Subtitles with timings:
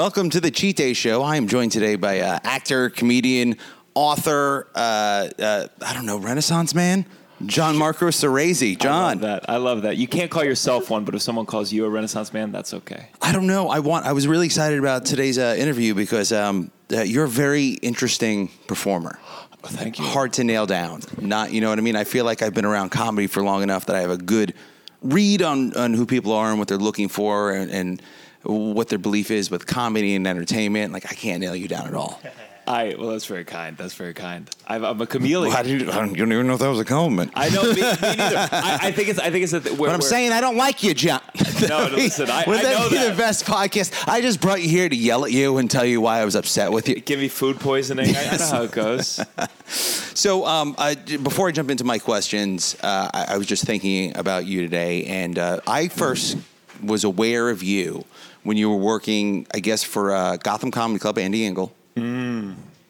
[0.00, 1.22] Welcome to the Cheat Day Show.
[1.22, 3.58] I am joined today by uh, actor, comedian,
[3.94, 7.04] author, uh, uh, I don't know, Renaissance man,
[7.44, 8.70] John Marco Cerezi.
[8.70, 9.50] I John, love that.
[9.50, 9.98] I love that.
[9.98, 13.08] You can't call yourself one, but if someone calls you a Renaissance man, that's okay.
[13.20, 13.68] I don't know.
[13.68, 14.06] I want.
[14.06, 18.48] I was really excited about today's uh, interview because um, uh, you're a very interesting
[18.68, 19.18] performer.
[19.64, 20.06] Thank you.
[20.06, 21.02] Hard to nail down.
[21.20, 21.96] Not, you know what I mean.
[21.96, 24.54] I feel like I've been around comedy for long enough that I have a good
[25.02, 27.70] read on on who people are and what they're looking for and.
[27.70, 28.02] and
[28.42, 30.92] what their belief is with comedy and entertainment.
[30.92, 32.20] Like I can't nail you down at all.
[32.66, 33.76] I well, that's very kind.
[33.76, 34.48] That's very kind.
[34.68, 35.52] I'm, I'm a chameleon.
[35.52, 37.32] How do you, I don't, you don't even know if that was a compliment.
[37.34, 37.62] I know.
[37.64, 37.96] Me, me neither.
[38.52, 39.18] I, I think it's.
[39.18, 39.52] I think it's.
[39.54, 41.20] A, but I'm saying I don't like you, John.
[41.68, 43.10] No, no, listen, I- Would I that be that.
[43.10, 44.08] the best podcast?
[44.08, 46.34] I just brought you here to yell at you and tell you why I was
[46.34, 46.98] upset with you.
[47.00, 48.16] give me food poisoning.
[48.16, 49.20] I, I know how it goes.
[49.66, 54.16] So, um, I, before I jump into my questions, uh, I, I was just thinking
[54.16, 56.38] about you today, and uh, I first
[56.82, 58.06] was aware of you
[58.42, 61.72] when you were working, I guess, for uh, Gotham Comedy Club, Andy Engel.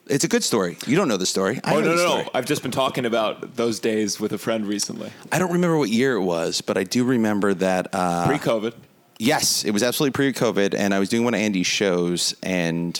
[0.07, 0.77] It's a good story.
[0.87, 1.59] You don't know the story.
[1.63, 1.77] I Mm.
[1.77, 2.29] oh no, no, no!
[2.33, 5.11] I've just been talking about those days with a friend recently.
[5.31, 7.87] I don't remember what year it was, but I do remember that.
[7.93, 8.73] Uh, Pre-COVID.
[9.19, 12.99] Yes, it was absolutely pre-COVID, and I was doing one of Andy's shows, and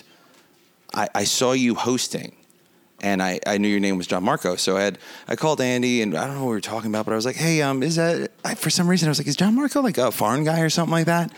[0.94, 2.34] I, I saw you hosting,
[3.02, 6.16] and I, I knew your name was Gianmarco, so I had I called Andy, and
[6.16, 7.96] I don't know what we were talking about, but I was like, hey, um, is
[7.96, 10.70] that I, for some reason I was like, is Gianmarco like a foreign guy or
[10.70, 11.32] something like that?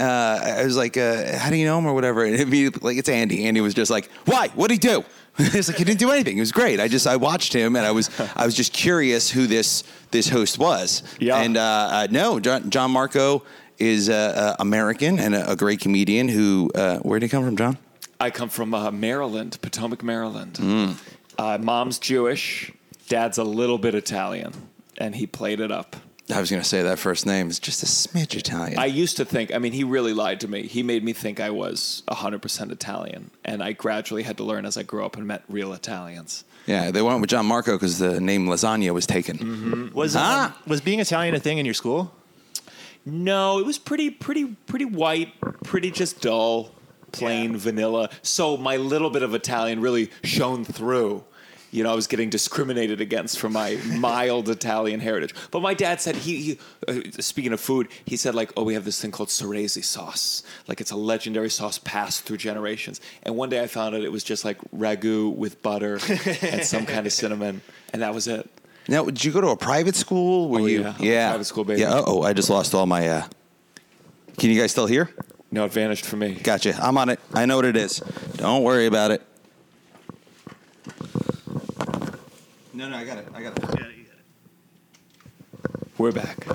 [0.00, 2.24] Uh, I was like, uh, how do you know him or whatever?
[2.24, 3.44] And immediately, like, it's Andy.
[3.44, 4.48] Andy was just like, why?
[4.48, 5.04] What would he do?
[5.38, 6.36] it's like he didn't do anything.
[6.36, 6.80] It was great.
[6.80, 10.28] I just I watched him, and I was I was just curious who this this
[10.28, 11.02] host was.
[11.18, 11.36] Yeah.
[11.36, 13.42] And uh, uh, no, John, Gianmarco
[13.78, 16.28] is uh, uh, American and a, a great comedian.
[16.28, 16.70] Who?
[16.74, 17.78] Uh, where did he come from, John?
[18.18, 20.54] I come from uh, Maryland, Potomac, Maryland.
[20.54, 20.96] Mm.
[21.38, 22.70] Uh, mom's Jewish,
[23.08, 24.52] dad's a little bit Italian,
[24.98, 25.96] and he played it up.
[26.32, 28.78] I was going to say that first name is just a smidge Italian.
[28.78, 30.62] I used to think, I mean, he really lied to me.
[30.66, 33.30] He made me think I was 100% Italian.
[33.44, 36.44] And I gradually had to learn as I grew up and met real Italians.
[36.66, 39.90] yeah, they went with Gianmarco because the name lasagna was taken.
[39.94, 40.46] Was Ah.
[40.46, 42.12] um, was being Italian a thing in your school?
[43.06, 45.32] No, it was pretty, pretty, pretty white,
[45.64, 46.70] pretty just dull,
[47.12, 47.58] plain Yeah.
[47.58, 48.10] vanilla.
[48.22, 51.24] So my little bit of Italian really shone through.
[51.72, 55.34] You know, I was getting discriminated against for my mild Italian heritage.
[55.50, 56.58] But my dad said he, he
[56.88, 60.42] uh, speaking of food, he said like, oh, we have this thing called Soresi sauce.
[60.66, 63.00] Like it's a legendary sauce passed through generations.
[63.22, 65.98] And one day I found out it was just like ragu with butter
[66.42, 68.50] and some kind of cinnamon, and that was it.
[68.88, 70.48] Now, did you go to a private school?
[70.48, 70.80] Were Oh, you?
[70.98, 71.26] yeah.
[71.26, 71.82] I'm private school baby.
[71.82, 72.02] Yeah.
[72.04, 73.06] Oh, I just lost all my.
[73.06, 73.26] Uh...
[74.38, 75.10] Can you guys still hear?
[75.52, 76.34] No, it vanished for me.
[76.34, 76.76] Gotcha.
[76.80, 77.20] I'm on it.
[77.34, 77.98] I know what it is.
[78.36, 79.22] Don't worry about it.
[82.80, 83.28] No, no, I got it.
[83.34, 83.86] I got it.
[85.98, 86.46] We're back.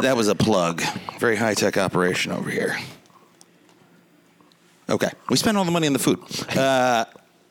[0.00, 0.80] That was a plug.
[1.18, 2.78] Very high tech operation over here.
[4.88, 6.18] Okay, we spent all the money on the food.
[6.56, 7.04] Uh,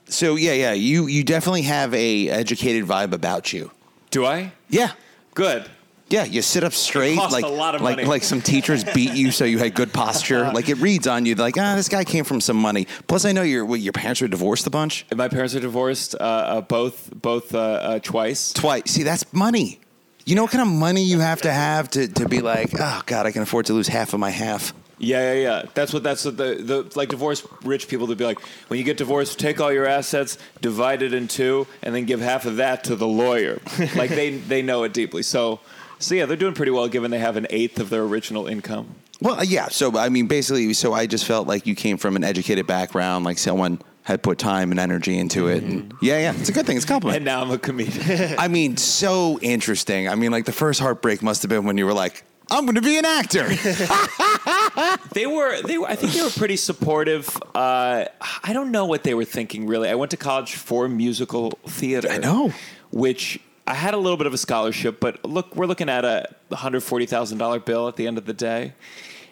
[0.06, 3.69] so yeah, yeah, you you definitely have a educated vibe about you.
[4.09, 4.53] Do I?
[4.69, 4.94] Yeah,
[5.36, 5.69] Good.
[6.09, 7.18] Yeah, you sit up straight.
[7.18, 8.08] costs like a lot of like money.
[8.08, 10.52] like some teachers beat you so you had good posture.
[10.53, 11.36] like it reads on you.
[11.36, 12.88] Like ah, this guy came from some money.
[13.08, 15.06] Plus, I know your what, your parents were divorced a bunch.
[15.16, 18.53] My parents are divorced, uh, uh, both both uh, uh, twice.
[18.53, 18.84] Twice.
[18.86, 19.80] See, that's money.
[20.25, 23.02] You know what kind of money you have to have to, to be like, oh
[23.06, 24.74] God, I can afford to lose half of my half.
[25.00, 25.64] Yeah, yeah, yeah.
[25.74, 28.40] That's what that's what the the like divorced rich people to be like.
[28.68, 32.19] When you get divorced, take all your assets, divide it in two, and then give
[32.19, 33.62] half of that to the lawyer.
[33.96, 35.24] like they they know it deeply.
[35.24, 35.62] So
[36.00, 38.96] so yeah, they're doing pretty well given they have an eighth of their original income.
[39.22, 39.68] Well, uh, yeah.
[39.68, 43.26] So I mean, basically, so I just felt like you came from an educated background,
[43.26, 45.62] like someone had put time and energy into it.
[45.62, 46.78] And yeah, yeah, it's a good thing.
[46.78, 48.36] It's a And now I'm a comedian.
[48.40, 50.10] I mean, so interesting.
[50.10, 52.76] I mean, like the first heartbreak must have been when you were like, I'm going
[52.76, 53.48] to be an actor.
[55.14, 57.38] they were they were I think they were pretty supportive.
[57.54, 58.06] Uh,
[58.44, 59.90] I don't know what they were thinking really.
[59.90, 62.10] I went to college for musical theater.
[62.10, 62.52] I know.
[62.92, 66.27] Which I had a little bit of a scholarship, but look, we're looking at a
[66.51, 68.74] hundred forty thousand dollar bill at the end of the day.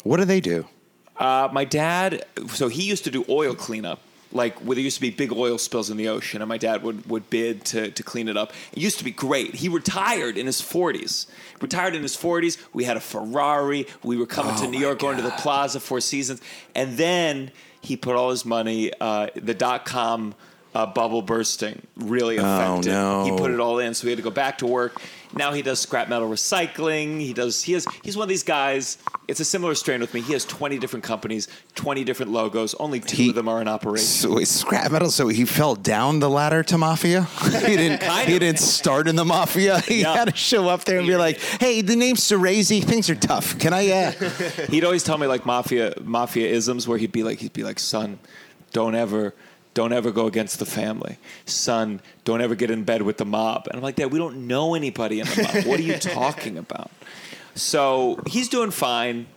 [0.03, 0.67] what do they do?
[1.17, 3.99] Uh, my dad, so he used to do oil cleanup.
[4.31, 6.83] Like where there used to be big oil spills in the ocean, and my dad
[6.83, 8.51] would, would bid to, to clean it up.
[8.73, 9.55] It used to be great.
[9.55, 11.27] He retired in his 40s.
[11.61, 12.57] Retired in his 40s.
[12.73, 13.87] We had a Ferrari.
[14.03, 16.41] We were coming Oh to New York, going to the Plaza Four Seasons.
[16.75, 20.35] And then he put all his money, uh, the dot com
[20.77, 22.91] uh, bubble bursting really affected.
[22.91, 23.23] no.
[23.25, 25.01] He put it all in, so he had to go back to work.
[25.33, 27.19] Now he does scrap metal recycling.
[27.19, 27.63] He does.
[27.63, 27.85] He has.
[28.03, 28.97] He's one of these guys.
[29.27, 30.21] It's a similar strain with me.
[30.21, 32.75] He has twenty different companies, twenty different logos.
[32.75, 34.05] Only two He- of them are in operation.
[34.05, 35.09] So wait, scrap metal.
[35.11, 37.23] So he fell down the ladder to mafia.
[37.43, 37.99] he didn't.
[38.07, 38.39] Kind he of.
[38.41, 39.79] didn't start in the mafia.
[39.87, 40.13] He Yeah.
[40.15, 42.83] had to show up there and be like, "Hey, the name's Soresi.
[42.83, 43.57] Things are tough.
[43.59, 44.11] Can I?" Uh,
[44.69, 47.79] He'd always tell me like mafia mafia isms where he'd be like he'd be like
[47.79, 48.19] son,
[48.71, 49.33] don't ever
[49.77, 51.19] don't ever go against the family.
[51.45, 53.67] Son, don't ever get in bed with the mob.
[53.67, 55.65] And I'm like, Dad, we don't know anybody in the mob.
[55.67, 56.89] What are you talking about?
[57.53, 59.27] So he's doing fine,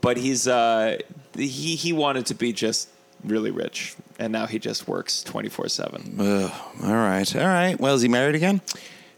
[0.00, 0.98] but he's uh,
[1.36, 2.88] he he wanted to be just
[3.24, 6.14] really rich, and now he just works twenty four seven.
[6.20, 7.74] all right, all right.
[7.80, 8.60] Well, is he married again?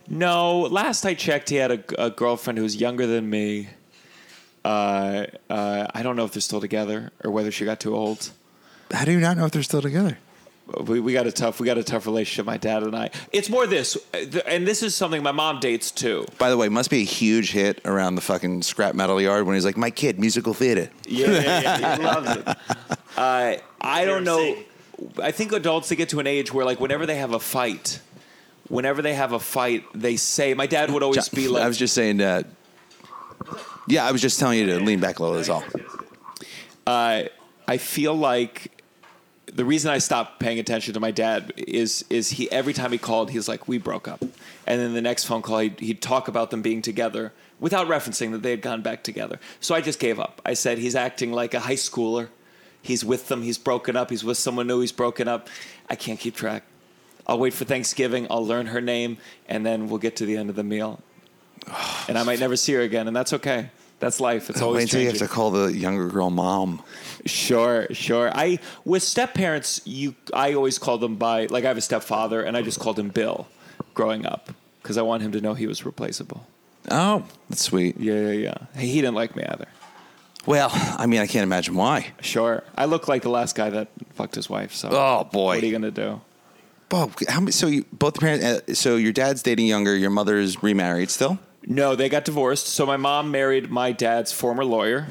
[0.08, 3.68] No, last I checked, he had a, a girlfriend who was younger than me.
[4.64, 8.30] Uh, uh, I don't know if they're still together or whether she got too old.
[8.90, 10.16] How do you not know if they're still together?
[10.84, 13.11] We, we got a tough we got a tough relationship, my dad and I.
[13.32, 16.26] It's more this, uh, and this is something my mom dates too.
[16.38, 19.55] By the way, must be a huge hit around the fucking scrap metal yard when
[19.56, 21.96] he's like, "My kid, musical theater." Yeah, yeah, yeah.
[21.96, 22.56] He loves it.
[23.17, 24.56] Uh, I don't know.
[25.22, 28.00] I think adults they get to an age where like whenever they have a fight,
[28.69, 30.55] whenever they have a fight, they say.
[30.55, 32.46] My dad would always be like, I was just saying that.
[33.88, 35.37] Yeah, I was just telling you to lean back a little.
[35.37, 35.64] That's all.
[36.87, 37.25] uh,
[37.69, 38.79] I feel like
[39.55, 42.99] the reason I stopped paying attention to my dad is is he every time he
[42.99, 46.29] called he's like we broke up, and then the next phone call he'd, he'd talk
[46.29, 49.38] about them being together without referencing that they had gone back together.
[49.61, 50.41] So I just gave up.
[50.44, 52.29] I said he's acting like a high schooler.
[52.82, 53.43] He's with them.
[53.43, 54.11] He's broken up.
[54.11, 54.81] He's with someone new.
[54.81, 55.49] He's broken up.
[55.88, 56.62] I can't keep track.
[57.26, 58.26] I'll wait for Thanksgiving.
[58.31, 59.19] I'll learn her name,
[59.49, 61.00] and then we'll get to the end of the meal.
[62.08, 63.70] And I might never see her again, and that's okay.
[64.00, 64.49] That's life.
[64.50, 66.82] It's always Wait until you have to call the younger girl mom.
[67.26, 68.31] Sure, sure.
[68.35, 72.43] I with step parents, you I always call them by like I have a stepfather,
[72.43, 73.47] and I just called him Bill,
[73.94, 74.50] growing up,
[74.82, 76.47] because I want him to know he was replaceable.
[76.91, 77.99] Oh, that's sweet.
[78.00, 78.55] Yeah, yeah, yeah.
[78.75, 79.67] Hey, he didn't like me either.
[80.47, 82.12] Well, I mean, I can't imagine why.
[82.23, 84.73] Sure, I look like the last guy that fucked his wife.
[84.73, 85.56] So, Oh boy.
[85.56, 86.23] what are you gonna do?
[86.88, 87.52] Bob, how many?
[87.52, 88.44] So you both parents.
[88.44, 89.94] Uh, so your dad's dating younger.
[89.94, 91.38] Your mother's remarried still.
[91.66, 92.66] No, they got divorced.
[92.66, 95.06] So my mom married my dad's former lawyer.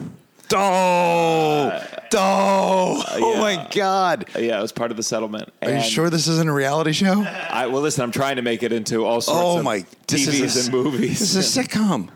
[0.51, 1.83] Oh,
[2.15, 3.39] oh, oh yeah.
[3.39, 4.25] my God!
[4.35, 5.53] Uh, Yeah, it was part of the settlement.
[5.61, 7.21] Are you sure this isn't a reality show?
[7.23, 9.85] I, well, listen, I'm trying to make it into all sorts Oh of my!
[10.07, 11.19] This TVs is a, and movies.
[11.19, 12.09] This is a sitcom.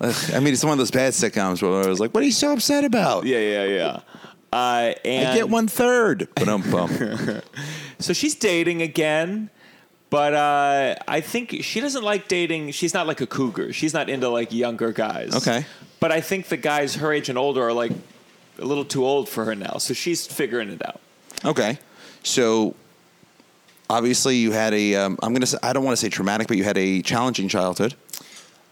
[0.00, 2.32] I mean, it's one of those bad sitcoms where I was like, "What are you
[2.32, 4.00] so upset about?" yeah, yeah, yeah.
[4.52, 6.28] Uh, and I get one third.
[6.36, 7.42] Bum bum.
[7.98, 9.50] So she's dating again,
[10.10, 12.72] but uh, I think she doesn't like dating.
[12.72, 13.72] She's not like a cougar.
[13.72, 15.34] She's not into like younger guys.
[15.34, 15.64] Okay.
[16.00, 17.92] But I think the guys her age and older are like
[18.58, 19.78] a little too old for her now.
[19.78, 21.00] So she's figuring it out.
[21.44, 21.78] Okay,
[22.22, 22.74] so
[23.88, 24.94] obviously you had a.
[24.94, 25.46] Um, I'm gonna.
[25.46, 27.94] Say, I don't want to say traumatic, but you had a challenging childhood.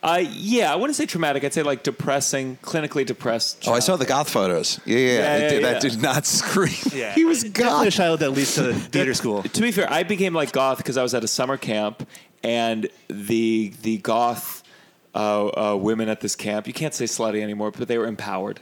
[0.02, 1.42] Uh, yeah, I wouldn't say traumatic.
[1.42, 3.64] I'd say like depressing, clinically depressed.
[3.66, 4.78] Oh, I saw the goth photos.
[4.84, 5.72] Yeah, yeah, Yeah, yeah, did- yeah.
[5.72, 6.74] that did not scream.
[6.94, 7.14] Yeah.
[7.14, 7.94] he was Definitely a goth.
[7.94, 9.42] child that leads to theater school.
[9.42, 12.06] To be fair, I became like goth because I was at a summer camp,
[12.44, 14.62] and the the goth
[15.16, 16.68] uh, uh, women at this camp.
[16.68, 18.60] You can't say slutty anymore, but they were empowered.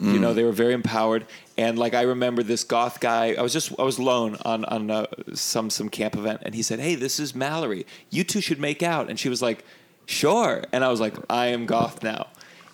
[0.00, 1.26] You know, they were very empowered,
[1.56, 3.34] and like I remember this goth guy.
[3.36, 6.62] I was just I was alone on on uh, some some camp event, and he
[6.62, 7.84] said, "Hey, this is Mallory.
[8.08, 9.64] You two should make out." And she was like,
[10.08, 12.26] "Sure." And I was like, "I am goth now.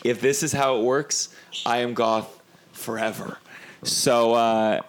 [0.03, 1.29] If this is how it works,
[1.67, 2.41] I am goth
[2.73, 3.39] forever."
[3.83, 4.81] So uh,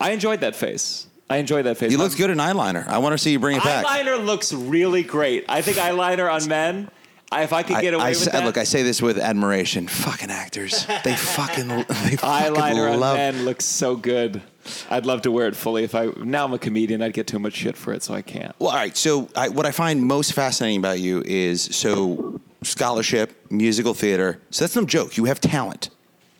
[0.00, 1.06] I enjoyed that face.
[1.30, 1.90] I enjoyed that face.
[1.90, 2.86] You looked good in eyeliner.
[2.86, 3.86] I want to see you bring it back.
[3.86, 5.46] Eyeliner looks really great.
[5.48, 6.90] I think eyeliner on men.
[7.30, 9.88] I, if I could get away I, with that, Look, I say this with admiration.
[9.88, 10.86] Fucking actors.
[11.02, 14.42] They fucking, they fucking eyeliner on men looks so good.
[14.90, 15.84] I'd love to wear it fully.
[15.84, 18.22] If I now I'm a comedian, I'd get too much shit for it, so I
[18.22, 18.54] can't.
[18.58, 18.96] Well, all right.
[18.96, 24.40] So, I, what I find most fascinating about you is so scholarship, musical theater.
[24.50, 25.16] So that's no joke.
[25.16, 25.90] You have talent.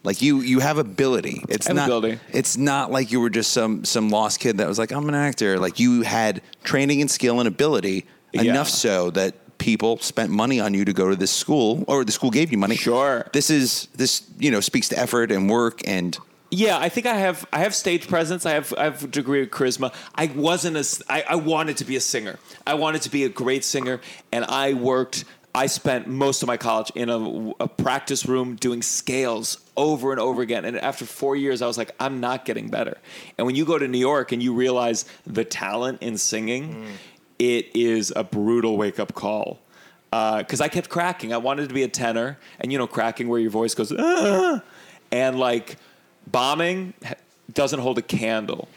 [0.04, 1.44] Like you, you have ability.
[1.48, 1.84] It's have not.
[1.88, 2.18] ability.
[2.32, 5.14] It's not like you were just some some lost kid that was like, I'm an
[5.14, 5.58] actor.
[5.60, 8.42] Like you had training and skill and ability Yeah.
[8.42, 12.10] enough so that people spent money on you to go to this school, or the
[12.10, 12.74] school gave you money.
[12.74, 13.28] Sure.
[13.32, 16.18] This is this you know speaks to effort and work and
[16.54, 18.44] Yeah, I think I have I have stage presence.
[18.44, 19.92] I have I have a degree of charisma.
[20.14, 22.38] I wasn't a I, I wanted to be a singer.
[22.66, 25.24] I wanted to be a great singer, and I worked.
[25.54, 30.20] I spent most of my college in a, a practice room doing scales over and
[30.20, 30.66] over again.
[30.66, 32.98] And after four years, I was like, I'm not getting better.
[33.38, 36.86] And when you go to New York and you realize the talent in singing,
[37.38, 39.58] it is a brutal wake up call.
[40.10, 41.32] Because I kept cracking.
[41.32, 44.62] I wanted to be a tenor, and you know, cracking where your voice goes, "Ah,"
[45.10, 45.78] and like
[46.26, 46.94] bombing
[47.52, 48.68] doesn't hold a candle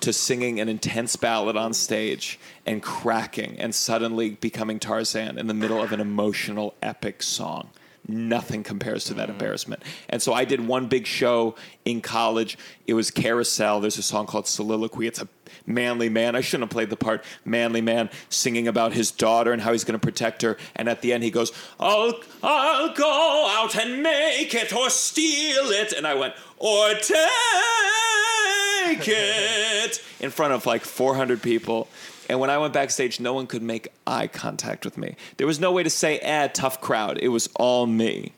[0.00, 5.54] to singing an intense ballad on stage and cracking and suddenly becoming Tarzan in the
[5.54, 7.70] middle of an emotional epic song.
[8.08, 9.32] Nothing compares to that mm.
[9.32, 9.82] embarrassment.
[10.08, 11.54] And so I did one big show
[11.84, 12.58] in college.
[12.86, 13.80] It was Carousel.
[13.80, 15.06] There's a song called Soliloquy.
[15.06, 15.28] It's a
[15.66, 16.34] manly man.
[16.34, 17.22] I shouldn't have played the part.
[17.44, 20.56] Manly man singing about his daughter and how he's going to protect her.
[20.74, 25.70] And at the end, he goes, "I'll I'll go out and make it or steal
[25.70, 27.08] it." And I went, "Or take
[29.06, 31.88] it," in front of like 400 people.
[32.32, 35.16] And when I went backstage, no one could make eye contact with me.
[35.36, 38.32] There was no way to say, "eh, tough crowd." It was all me.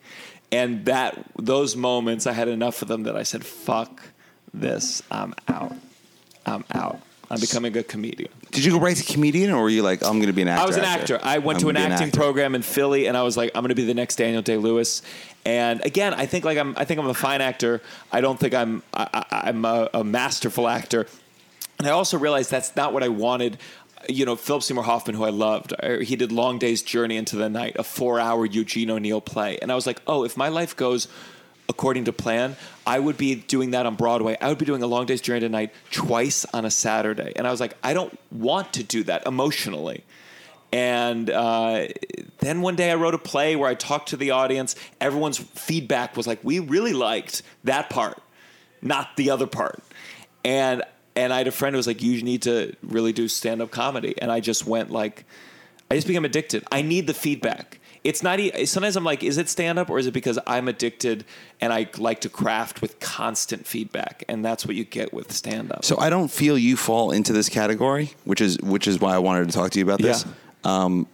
[0.50, 4.02] And that those moments, I had enough of them that I said, "Fuck
[4.52, 5.00] this.
[5.12, 5.76] I'm out."
[6.44, 7.00] I'm out.
[7.30, 8.30] I'm becoming a comedian.
[8.50, 10.48] Did you go right to comedian, or were you like, I'm going to be an
[10.48, 10.62] actor?
[10.62, 11.14] I was an after?
[11.14, 11.26] actor.
[11.26, 12.18] I went I'm to an acting actor.
[12.18, 14.56] program in Philly, and I was like, I'm going to be the next Daniel Day
[14.56, 15.02] Lewis.
[15.46, 16.74] And again, I think like I'm.
[16.76, 17.80] I think I'm a fine actor.
[18.10, 18.82] I don't think I'm.
[18.92, 21.06] I, I, I'm a, a masterful actor.
[21.78, 23.58] And I also realized that's not what I wanted.
[24.08, 27.36] You know, Philip Seymour Hoffman, who I loved, uh, he did Long Day's Journey into
[27.36, 30.76] the Night, a four-hour Eugene O'Neill play, and I was like, oh, if my life
[30.76, 31.08] goes
[31.68, 32.56] according to plan,
[32.86, 34.36] I would be doing that on Broadway.
[34.40, 37.46] I would be doing a Long Day's Journey to Night twice on a Saturday, and
[37.46, 40.04] I was like, I don't want to do that emotionally.
[40.72, 41.86] And uh,
[42.40, 44.74] then one day I wrote a play where I talked to the audience.
[45.00, 48.20] Everyone's feedback was like, we really liked that part,
[48.82, 49.84] not the other part.
[50.44, 50.82] And
[51.16, 53.70] and I had a friend who was like, you need to really do stand up
[53.70, 54.14] comedy.
[54.20, 55.24] And I just went like,
[55.90, 56.64] I just became addicted.
[56.72, 57.78] I need the feedback.
[58.02, 58.38] It's not.
[58.38, 61.24] e- Sometimes I'm like, is it stand up or is it because I'm addicted
[61.60, 64.24] and I like to craft with constant feedback?
[64.28, 65.84] And that's what you get with stand up.
[65.84, 69.18] So I don't feel you fall into this category, which is which is why I
[69.18, 70.26] wanted to talk to you about this.
[70.64, 71.06] Um,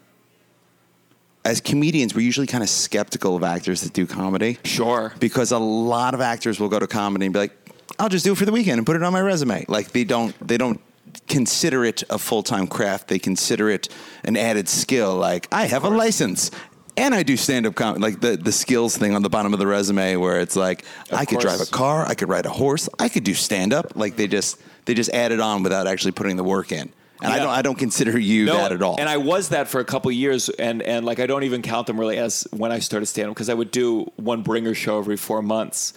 [1.44, 4.58] as comedians, we're usually kind of skeptical of actors that do comedy.
[4.64, 5.12] Sure.
[5.20, 7.59] Because a lot of actors will go to comedy and be like,
[7.98, 10.04] "I'll just do it for the weekend and put it on my resume." Like they
[10.04, 10.80] don't they don't
[11.28, 13.08] consider it a full time craft.
[13.08, 13.88] They consider it
[14.24, 15.16] an added skill.
[15.16, 16.50] Like I have a license.
[16.96, 19.58] And I do stand up comedy, like the, the skills thing on the bottom of
[19.58, 21.44] the resume, where it's like I could course.
[21.44, 23.96] drive a car, I could ride a horse, I could do stand up.
[23.96, 26.92] Like they just they just add it on without actually putting the work in.
[27.22, 28.96] And I don't I don't consider you that at all.
[28.98, 31.86] And I was that for a couple years, and and like I don't even count
[31.86, 34.98] them really as when I started stand up because I would do one bringer show
[34.98, 35.92] every four months.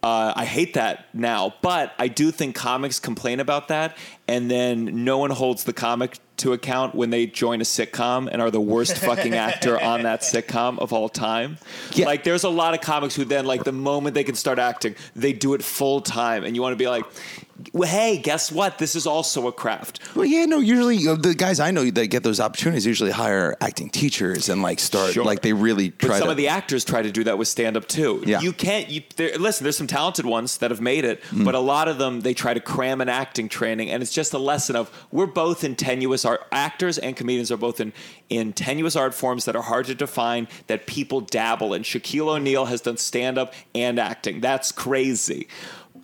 [0.00, 3.96] Uh, I hate that now, but I do think comics complain about that,
[4.28, 8.40] and then no one holds the comic to account when they join a sitcom and
[8.40, 11.58] are the worst fucking actor on that sitcom of all time.
[11.94, 12.06] Yeah.
[12.06, 14.94] Like, there's a lot of comics who then, like, the moment they can start acting,
[15.16, 17.04] they do it full time, and you want to be like,
[17.47, 17.47] well,
[17.84, 18.78] hey, guess what?
[18.78, 20.00] This is also a craft.
[20.14, 20.58] Well, yeah, no.
[20.58, 24.62] Usually, uh, the guys I know that get those opportunities usually hire acting teachers and
[24.62, 25.24] like start Sure.
[25.24, 26.30] like they really But try some to.
[26.32, 28.22] of the actors try to do that with stand up too.
[28.26, 28.40] Yeah.
[28.40, 28.88] You can't.
[28.88, 31.44] You, there, listen, there's some talented ones that have made it, Mm.
[31.44, 34.32] but a lot of them they try to cram an acting training, and it's just
[34.32, 36.40] a lesson of we're both in tenuous art.
[36.52, 37.92] Actors and comedians are both in
[38.28, 41.82] in tenuous art forms that are hard to define that people dabble in.
[41.82, 44.40] Shaquille O'Neal has done stand up and acting.
[44.40, 45.48] That's crazy.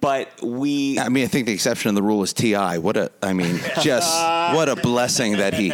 [0.01, 2.55] But we I mean, I think the exception of the rule is T.
[2.55, 4.13] What a, I mean, just
[4.55, 5.73] what a blessing that he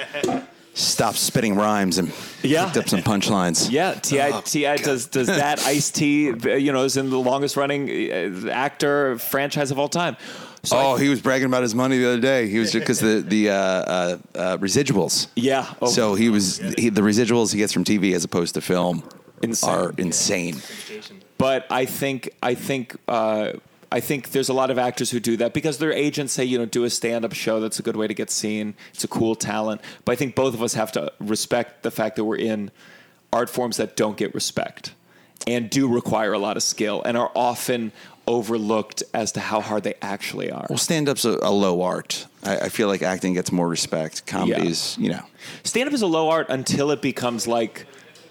[0.75, 2.13] stopped spitting rhymes and
[2.43, 2.65] Yeah.
[2.67, 3.71] picked up some punchlines.
[3.71, 5.61] Yeah, T Oh, T does does that.
[5.67, 10.17] Ice T, you know, is in the longest running uh, actor franchise of all time.
[10.63, 12.49] So I- Oh, he was bragging about his money the other day.
[12.49, 15.27] He was because the the uh, uh, uh, residuals.
[15.35, 15.67] yeah.
[15.83, 19.03] Oh, So he was he, the residuals he gets from TV as opposed to film
[19.43, 19.71] Insane.
[19.71, 20.61] are insane.
[21.39, 23.53] but I think I think uh,
[23.93, 26.59] I think there's a lot of actors who do that because their agents say you
[26.59, 27.61] know do a stand up show.
[27.61, 28.75] That's a good way to get seen.
[28.95, 29.81] It's a cool talent.
[30.05, 32.71] But I think both of us have to respect the fact that we're in
[33.33, 34.95] art forms that don't get respect
[35.47, 37.93] and do require a lot of skill and are often
[38.27, 40.67] overlooked as to how hard they actually are.
[40.69, 42.27] Well, stand up's a, a low art.
[42.45, 44.27] I, I feel like acting gets more respect.
[44.27, 45.23] Comedies, you know.
[45.65, 47.87] Stand up is a low art until it becomes like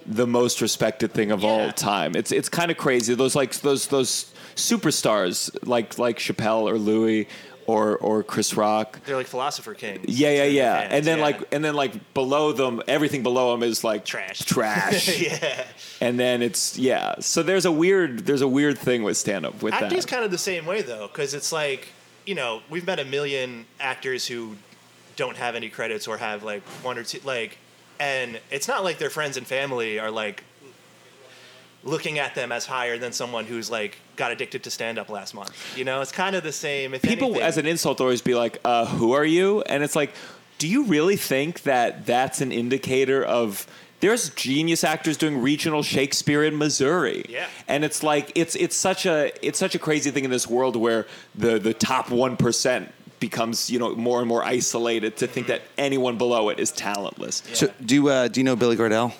[0.05, 2.15] the most respected thing of all time.
[2.15, 3.13] It's it's kind of crazy.
[3.13, 7.27] Those like those those superstars like like Chappelle or Louis
[7.69, 8.99] or or Chris Rock.
[9.05, 10.05] They're like philosopher kings.
[10.07, 10.79] Yeah, yeah, yeah.
[10.79, 11.23] fans, and then yeah.
[11.23, 14.39] like and then like below them, everything below them is like Trash.
[14.39, 15.21] trash.
[15.21, 15.65] yeah.
[16.01, 17.15] And then it's yeah.
[17.19, 20.11] So there's a weird there's a weird thing with stand up with Acting's that.
[20.11, 21.89] kind of the same way though, because it's like
[22.25, 24.55] you know we've met a million actors who
[25.15, 27.59] don't have any credits or have like one or two like,
[27.99, 30.43] and it's not like their friends and family are like
[31.83, 35.33] looking at them as higher than someone who's like got addicted to stand up last
[35.33, 35.51] month.
[35.77, 36.93] You know, it's kind of the same.
[36.93, 37.43] If People anything.
[37.43, 40.11] as an insult always be like, uh, "Who are you?" And it's like,
[40.57, 43.65] do you really think that that's an indicator of?
[44.01, 47.25] There's genius actors doing regional Shakespeare in Missouri.
[47.27, 47.47] Yeah.
[47.67, 50.77] and it's like it's it's such a it's such a crazy thing in this world
[50.77, 51.05] where
[51.35, 55.61] the the top one percent becomes you know more and more isolated to think that
[55.77, 57.43] anyone below it is talentless.
[57.53, 59.13] So do uh, do you know Billy Gardell?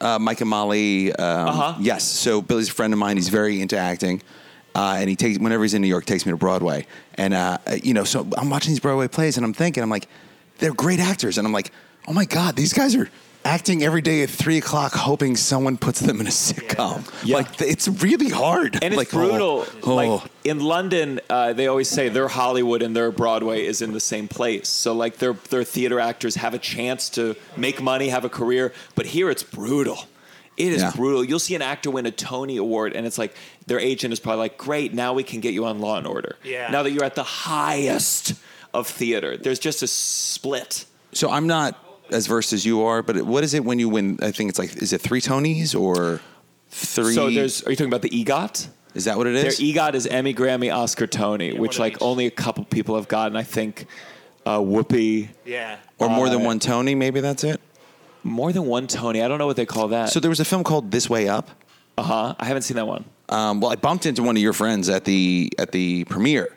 [0.00, 1.12] Uh, Mike and Molly.
[1.14, 1.74] Um, Uh-huh.
[1.80, 2.04] Yes.
[2.04, 3.16] So Billy's a friend of mine.
[3.16, 4.22] He's very into acting.
[4.74, 7.58] Uh, and he takes whenever he's in New York, takes me to Broadway, and uh,
[7.82, 10.06] you know, so I'm watching these Broadway plays, and I'm thinking, I'm like,
[10.58, 11.72] they're great actors, and I'm like,
[12.06, 13.08] oh my god, these guys are
[13.48, 16.98] acting every day at three o'clock, hoping someone puts them in a sitcom.
[17.24, 17.36] Yeah.
[17.36, 19.66] Like it's really hard, And it's like, oh, brutal.
[19.82, 19.94] oh.
[19.94, 24.00] Like in London, uh, they always say their Hollywood and their Broadway is in the
[24.00, 24.68] same place.
[24.68, 28.72] So like their their theater actors have a chance to make money, have a career.
[28.94, 29.98] But here it's brutal.
[30.56, 30.92] It is Yeah.
[30.94, 31.24] brutal.
[31.24, 33.32] You'll see an actor win a Tony Award, and it's like
[33.66, 36.36] their agent is probably like, "Great, now we can get you on Law and Order."
[36.44, 36.68] Yeah.
[36.70, 38.34] Now that you're at the highest
[38.74, 40.84] of theater, there's just a split.
[41.12, 41.76] So I'm not
[42.10, 44.18] as versed as you are, but what is it when you win?
[44.22, 46.20] I think it's like, is it three Tonys or
[46.70, 47.14] three?
[47.14, 47.62] So there's.
[47.64, 48.68] Are you talking about the EGOT?
[48.94, 49.58] is that what it is?
[49.58, 49.66] Their?
[49.74, 51.98] EGOT is Emmy, Grammy, Oscar, Tony, Yeah, which like each.
[52.02, 53.36] only a couple people have gotten.
[53.36, 53.86] I think
[54.46, 55.28] uh, Whoopi.
[55.44, 55.76] Yeah.
[55.98, 56.94] or more than uh, one Tony?
[56.94, 57.60] Maybe that's it.
[58.24, 59.22] More than one Tony.
[59.22, 60.08] I don't know what they call that.
[60.10, 61.50] So there was a film called This Way Up.
[61.96, 62.34] uh huh.
[62.38, 63.04] I haven't seen that one.
[63.28, 66.56] Um, well, I bumped into one of your friends at the at the premiere.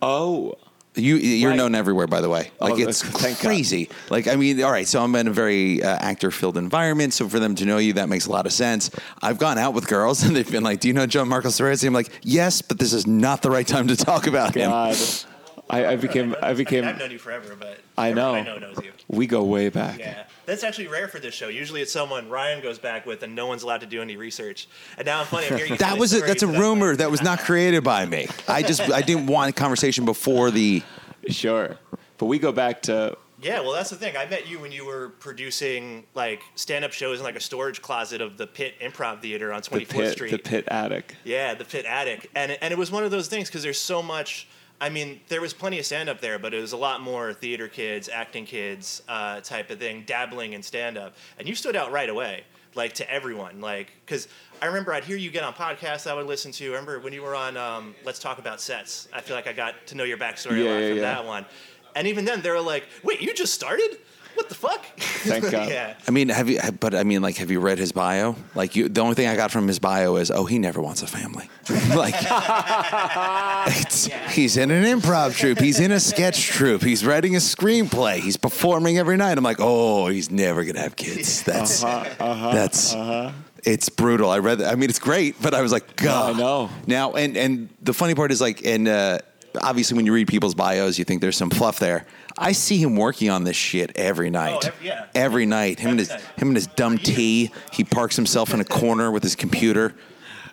[0.00, 0.54] Oh,
[0.94, 2.50] You you're known everywhere, by the way.
[2.60, 3.46] Like Oh, it's thank God.
[3.48, 3.88] crazy.
[4.10, 4.86] Like I mean, all right.
[4.86, 7.14] So I'm in a very uh, actor filled environment.
[7.14, 8.90] So for them to know you, that makes a lot of sense.
[9.22, 11.94] I've gone out with girls and they've been like, "Do you know Gianmarco Soresi?" I'm
[11.94, 14.70] like, "Yes, but this is not the right time to talk about him."
[15.72, 15.84] God.
[15.84, 16.36] I, I became.
[16.42, 16.84] I became.
[16.84, 18.34] I've known you forever, but I know.
[18.34, 18.92] I know knows you.
[19.08, 19.98] We go way back.
[19.98, 21.48] Yeah, that's actually rare for this show.
[21.48, 24.68] Usually, it's someone Ryan goes back with, and no one's allowed to do any research.
[24.96, 25.48] And now I'm funny.
[25.48, 28.06] I'm hearing That was a, that's a that rumor like, that was not created by
[28.06, 28.28] me.
[28.46, 30.82] I just I didn't want a conversation before the.
[31.28, 31.78] Sure.
[32.18, 33.16] But we go back to.
[33.40, 34.16] Yeah, well, that's the thing.
[34.16, 38.20] I met you when you were producing like stand-up shows in like a storage closet
[38.20, 40.30] of the Pit Improv Theater on The 24th pit, Street.
[40.30, 41.16] the pit attic.
[41.24, 44.02] Yeah, the Pit Attic, and and it was one of those things because there's so
[44.02, 44.46] much.
[44.82, 47.32] I mean, there was plenty of stand up there, but it was a lot more
[47.32, 51.76] theater kids, acting kids, uh, type of thing, dabbling in stand up, and you stood
[51.76, 52.42] out right away,
[52.74, 54.26] like to everyone, like because
[54.60, 56.64] I remember I'd hear you get on podcasts I would listen to.
[56.64, 59.06] I remember when you were on um, Let's Talk About Sets.
[59.12, 61.02] I feel like I got to know your backstory a lot yeah, from yeah.
[61.02, 61.46] that one,
[61.94, 63.98] and even then they were like, "Wait, you just started?
[64.34, 64.84] What the fuck?"
[65.22, 65.68] Thank God.
[65.68, 65.94] yeah.
[66.06, 66.60] I mean, have you?
[66.80, 68.36] But I mean, like, have you read his bio?
[68.54, 71.02] Like, you, the only thing I got from his bio is, oh, he never wants
[71.02, 71.48] a family.
[71.94, 72.14] like,
[73.76, 75.58] it's, he's in an improv troupe.
[75.58, 76.82] He's in a sketch troupe.
[76.82, 78.18] He's writing a screenplay.
[78.18, 79.38] He's performing every night.
[79.38, 81.42] I'm like, oh, he's never gonna have kids.
[81.42, 82.94] That's uh-huh, uh-huh, that's.
[82.94, 83.32] Uh-huh.
[83.64, 84.28] It's brutal.
[84.28, 84.58] I read.
[84.58, 84.72] That.
[84.72, 86.34] I mean, it's great, but I was like, God.
[86.34, 86.70] I know.
[86.88, 89.18] Now, and and the funny part is like, and uh,
[89.60, 92.06] obviously, when you read people's bios, you think there's some fluff there.
[92.38, 94.64] I see him working on this shit every night.
[94.64, 95.06] every- yeah.
[95.14, 95.78] Every night.
[95.80, 96.20] Him and his night.
[96.36, 97.50] him and his dumb tea.
[97.72, 99.94] He parks himself in a corner with his computer.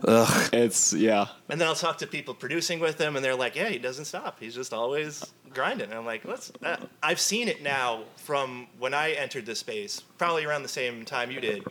[0.07, 0.49] Ugh.
[0.53, 1.27] It's yeah.
[1.49, 4.05] And then I'll talk to people producing with him, and they're like, "Yeah, he doesn't
[4.05, 4.39] stop.
[4.39, 8.93] He's just always grinding." And I'm like, "Let's." Uh, I've seen it now from when
[8.93, 11.63] I entered this space, probably around the same time you did.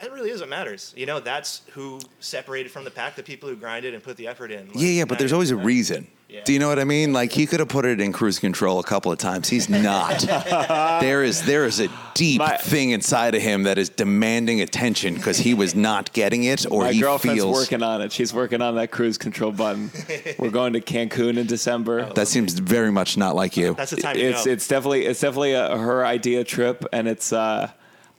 [0.00, 0.92] That really is what matters.
[0.96, 4.28] You know, that's who separated from the pack, the people who grinded and put the
[4.28, 4.66] effort in.
[4.68, 6.06] Like, Yeah, yeah, but there's always a reason.
[6.28, 6.42] Yeah.
[6.44, 7.12] Do you know what I mean?
[7.12, 9.48] Like he could have put it in cruise control a couple of times.
[9.48, 10.20] He's not.
[11.00, 15.14] there is there is a deep My- thing inside of him that is demanding attention
[15.14, 18.10] because he was not getting it, or My he girlfriend's feels working on it.
[18.10, 19.90] She's working on that cruise control button.
[20.36, 22.12] We're going to Cancun in December.
[22.14, 23.74] that seems very much not like you.
[23.74, 24.50] That's the time to it's go.
[24.50, 27.70] it's definitely it's definitely a, her idea trip, and it's uh,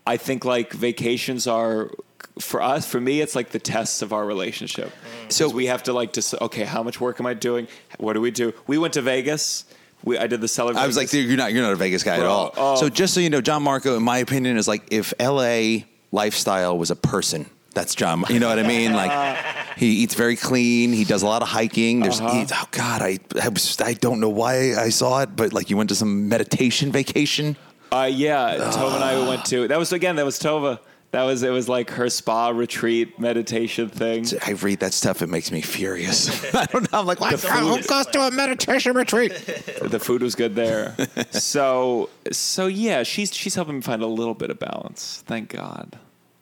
[0.05, 1.91] I think like vacations are
[2.39, 4.91] for us for me it's like the tests of our relationship.
[5.29, 7.67] So we have to like just okay, how much work am I doing?
[7.99, 8.53] What do we do?
[8.67, 9.65] We went to Vegas.
[10.03, 10.83] We I did the celebration.
[10.83, 12.53] I was like, you're not you're not a Vegas guy at all.
[12.57, 12.75] oh.
[12.75, 15.85] So just so you know, Gianmarco, in my opinion, is like if L.A.
[16.11, 17.49] lifestyle was a person.
[17.73, 18.23] That's John.
[18.29, 18.93] You know what I mean?
[18.93, 19.11] Like
[19.77, 20.93] he eats very clean.
[20.93, 21.99] He does a lot of hiking.
[21.99, 22.33] There's Uh-huh.
[22.45, 25.69] he- oh god, I I, was, I don't know why I saw it, but like
[25.69, 27.55] you went to some meditation vacation.
[27.91, 29.67] Uh, yeah, Tova and I went to.
[29.67, 30.15] That was again.
[30.17, 30.79] That was Tova.
[31.11, 31.49] That was it.
[31.49, 34.25] Was like her spa retreat meditation thing.
[34.45, 35.21] I read that stuff.
[35.21, 36.29] It makes me furious.
[36.53, 36.99] I don't know.
[36.99, 39.31] I'm like, why The food- who goes to a meditation retreat?
[39.81, 40.95] the food was good there.
[41.31, 45.23] so so yeah, she's she's helping me find a little bit of balance.
[45.25, 45.97] Thank God.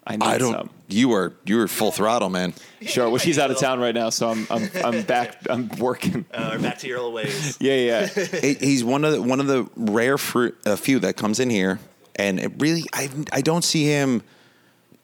[0.08, 0.54] I need I don't.
[0.54, 0.70] some.
[0.88, 2.54] You are you are full throttle, man.
[2.82, 3.08] Sure.
[3.10, 5.38] Well, she's out of town right now, so I'm I'm I'm back.
[5.50, 6.26] I'm working.
[6.34, 7.58] uh, or back to your old ways.
[7.60, 8.06] Yeah, yeah.
[8.08, 11.50] He- he's one of the, one of the rare fruit, uh, few that comes in
[11.50, 11.80] here,
[12.16, 14.22] and it really, I I don't see him.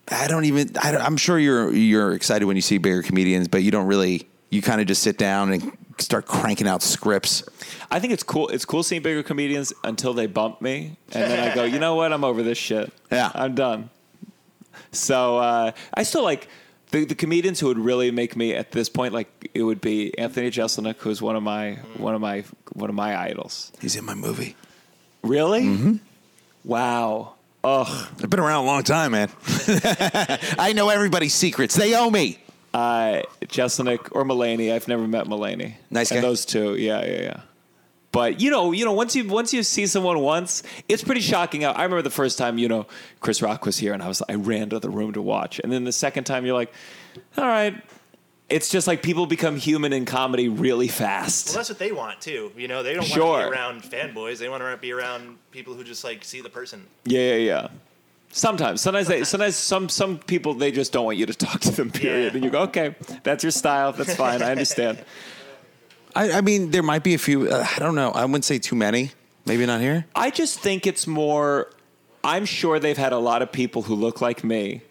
[0.10, 0.72] I don't even.
[0.82, 3.88] I don't, I'm sure you're you're excited when you see bigger comedians, but you don't
[3.88, 4.28] really.
[4.50, 7.44] You kind of just sit down and start cranking out scripts.
[7.90, 8.50] I think it's cool.
[8.50, 11.96] It's cool seeing bigger comedians until they bump me, and then I go, you know
[11.96, 12.12] what?
[12.12, 12.92] I'm over this shit.
[13.10, 13.32] Yeah.
[13.34, 13.90] I'm done.
[14.92, 16.50] So uh, I still like
[16.92, 20.18] The, the comedians who would really make me at this point, like it would be
[20.18, 23.72] Anthony Jeselnik, who's one of my one of my one of my idols.
[23.80, 24.58] He's in my movie.
[25.24, 25.64] Really?
[25.64, 25.96] Mm-hmm.
[26.66, 27.36] Wow.
[27.63, 28.08] Ugh.
[28.24, 29.30] I've been around a long time, man.
[30.58, 31.76] I know everybody's secrets.
[31.76, 32.39] They owe me.
[32.74, 34.74] Uh, Jeselnik or Mulaney.
[34.74, 35.76] I've never met Mulaney.
[35.89, 36.28] Nice And guy.
[36.28, 37.39] those two, yeah, yeah, yeah.
[38.12, 41.63] But you know, you know, once you once you see someone once, it's pretty shocking.
[41.63, 42.86] I remember the first time, you know,
[43.21, 45.71] Chris Rock was here, and I was I ran to the room to watch, and
[45.71, 46.74] then the second time, you're like,
[47.38, 47.76] all right.
[48.52, 51.00] It's just like people become human in comedy really fast.
[51.02, 51.56] Well, fast.
[51.56, 52.52] that's what they want too.
[52.58, 53.42] You know, they don't want Sure.
[53.44, 54.38] to be around fanboys.
[54.40, 56.86] They want to be around people who just like see the person.
[57.06, 57.68] Yeah, yeah, yeah.
[58.34, 61.72] Sometimes, sometimes, they, sometimes some some people they just don't want you to talk to
[61.72, 61.92] them.
[61.92, 62.36] Period, Yeah.
[62.38, 63.92] and you go, okay, that's your style.
[63.94, 64.42] That's fine.
[64.42, 65.04] I understand.
[66.16, 67.50] I, I mean, there might be a few.
[67.50, 68.12] Uh, I don't know.
[68.12, 69.12] I wouldn't say too many.
[69.46, 70.06] Maybe not here.
[70.16, 71.72] I just think it's more.
[72.24, 74.82] I'm sure they've had a lot of people who look like me,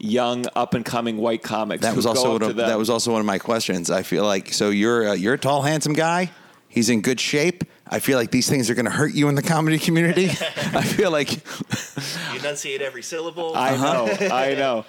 [0.00, 1.82] young up and coming white comics.
[1.82, 3.90] That was also one of, that was also one of my questions.
[3.90, 6.30] I feel like so you're a, you're a tall, handsome guy.
[6.68, 7.64] He's in good shape.
[7.88, 10.26] I feel like these things are going to hurt you in the comedy community.
[10.56, 13.54] I feel like You enunciate every syllable.
[13.56, 13.92] I Uh-huh.
[13.92, 14.34] know.
[14.34, 14.84] I know.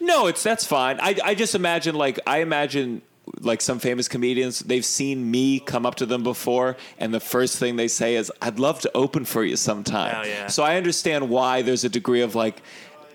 [0.00, 0.98] No, it's that's fine.
[1.00, 3.02] I I just imagine like I imagine
[3.42, 7.58] like some famous comedians they've seen me come up to them before and the first
[7.58, 10.16] thing they say is I'd love to open for you sometime.
[10.18, 10.46] Oh, yeah.
[10.48, 12.60] So I understand why there's a degree of like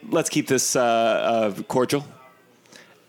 [0.10, 2.06] let's keep this uh, uh, cordial.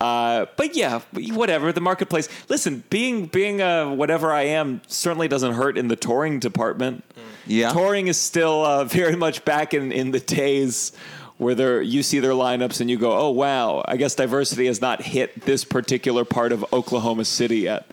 [0.01, 2.29] Uh, but yeah, whatever the marketplace.
[2.49, 7.05] Listen, being being uh, whatever I am certainly doesn't hurt in the touring department.
[7.47, 7.71] Yeah.
[7.71, 10.93] touring is still uh, very much back in, in the days
[11.39, 14.81] where there you see their lineups and you go, oh wow, I guess diversity has
[14.81, 17.91] not hit this particular part of Oklahoma City yet.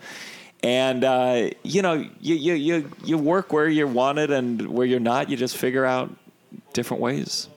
[0.62, 5.00] And uh, you know, you, you you you work where you're wanted and where you're
[5.00, 5.30] not.
[5.30, 6.14] You just figure out
[6.72, 7.48] different ways.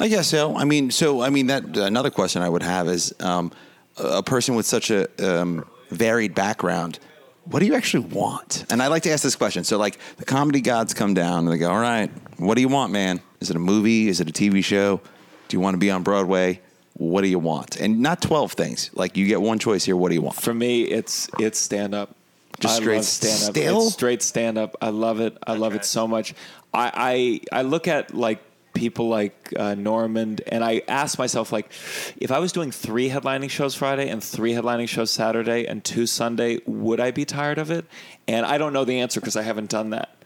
[0.00, 0.56] I guess so.
[0.56, 3.52] I mean, so I mean that another question I would have is um,
[3.96, 6.98] a person with such a um, varied background.
[7.44, 8.64] What do you actually want?
[8.70, 9.64] And I like to ask this question.
[9.64, 12.68] So, like, the comedy gods come down and they go, "All right, what do you
[12.68, 13.20] want, man?
[13.40, 14.08] Is it a movie?
[14.08, 15.00] Is it a TV show?
[15.48, 16.60] Do you want to be on Broadway?
[16.94, 18.90] What do you want?" And not twelve things.
[18.94, 19.96] Like, you get one choice here.
[19.96, 20.36] What do you want?
[20.36, 22.14] For me, it's it's stand up.
[22.60, 23.56] Just I straight stand up.
[23.56, 23.86] still?
[23.86, 24.76] It's straight stand up.
[24.80, 25.36] I love it.
[25.44, 26.34] I love it so much.
[26.72, 28.40] I I, I look at like
[28.82, 31.70] people like uh, Normand, and I ask myself like,
[32.16, 36.06] if I was doing three headlining shows Friday and three headlining shows Saturday and two
[36.06, 37.84] Sunday, would I be tired of it?
[38.26, 40.16] And I don't know the answer because I haven't done that,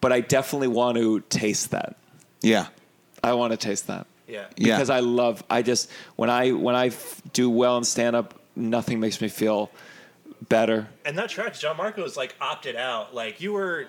[0.00, 1.96] but I definitely want to taste that.
[2.40, 2.68] Yeah,
[3.22, 4.46] I want to taste that yeah.
[4.56, 4.74] Yeah.
[4.76, 5.42] because I love.
[5.50, 9.28] I just when I when I f- do well in stand up, nothing makes me
[9.28, 9.70] feel
[10.48, 10.88] better.
[11.04, 11.62] And that tracks.
[11.62, 13.14] Gianmarco's like opted out.
[13.14, 13.86] Like you were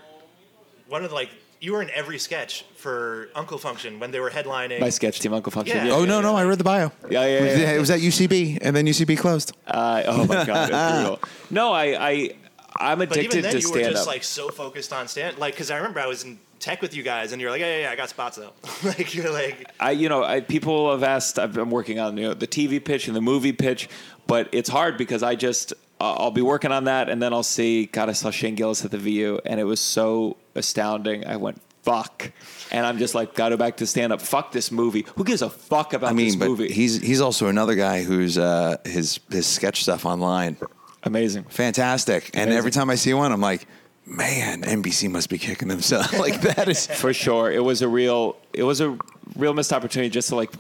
[0.88, 1.30] one of the, like
[1.66, 4.80] you were in every sketch for Uncle Function when they were headlining.
[4.80, 5.88] My sketch team, Uncle Function.
[5.88, 5.94] Yeah.
[5.94, 6.92] Oh no, no, I read the bio.
[7.10, 7.72] Yeah, yeah, yeah.
[7.72, 9.58] It was at UCB, and then UCB closed.
[9.66, 11.20] Uh, oh my god.
[11.50, 12.30] No, I, I,
[12.78, 15.38] I'm addicted but even addicted then, to you were just like so focused on stand.
[15.38, 17.78] Like because I remember I was in tech with you guys, and you're like, yeah,
[17.78, 18.54] yeah, yeah I got spots though.
[18.84, 21.40] like you're like, I, you know, I, people have asked.
[21.40, 23.90] I've been working on you know the TV pitch and the movie pitch,
[24.28, 27.44] but it's hard because I just uh, I'll be working on that, and then I'll
[27.44, 27.86] see.
[27.86, 31.26] God, I saw Shane Gillis at the VU, and it was so astounding.
[31.26, 32.32] I went fuck,
[32.72, 34.22] and I'm just like, got to go back to stand up.
[34.22, 35.06] Fuck this movie.
[35.16, 36.72] Who gives a fuck about I mean, this but movie?
[36.72, 40.58] he's he's also another guy who's uh, his his sketch stuff online
[41.06, 41.44] amazing.
[41.44, 42.32] fantastic.
[42.34, 43.68] And every time I see one, I'm like,
[44.06, 46.14] man, NBC must be kicking themselves.
[46.20, 47.52] like that is for sure.
[47.52, 48.98] It was a real it was a
[49.36, 50.52] real missed opportunity just to like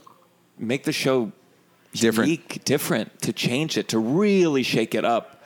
[0.58, 1.32] make the show
[2.02, 2.30] Different.
[2.30, 5.44] unique, different, to change it, to really shake it up.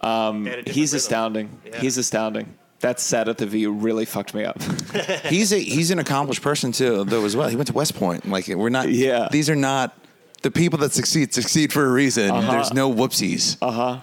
[0.00, 0.96] Um, They had a different he's rhythm.
[1.04, 1.60] astounding.
[1.66, 1.80] Yeah.
[1.80, 2.54] He's astounding.
[2.80, 4.60] That set at the VU really fucked me up.
[5.24, 7.48] he's a he's an accomplished person too, though as well.
[7.48, 8.28] He went to West Point.
[8.28, 8.90] Like we're not.
[8.90, 9.28] Yeah.
[9.32, 9.96] These are not
[10.42, 12.30] the people that succeed succeed for a reason.
[12.30, 12.52] Uh-huh.
[12.52, 13.56] There's no whoopsies.
[13.62, 14.00] uh huh.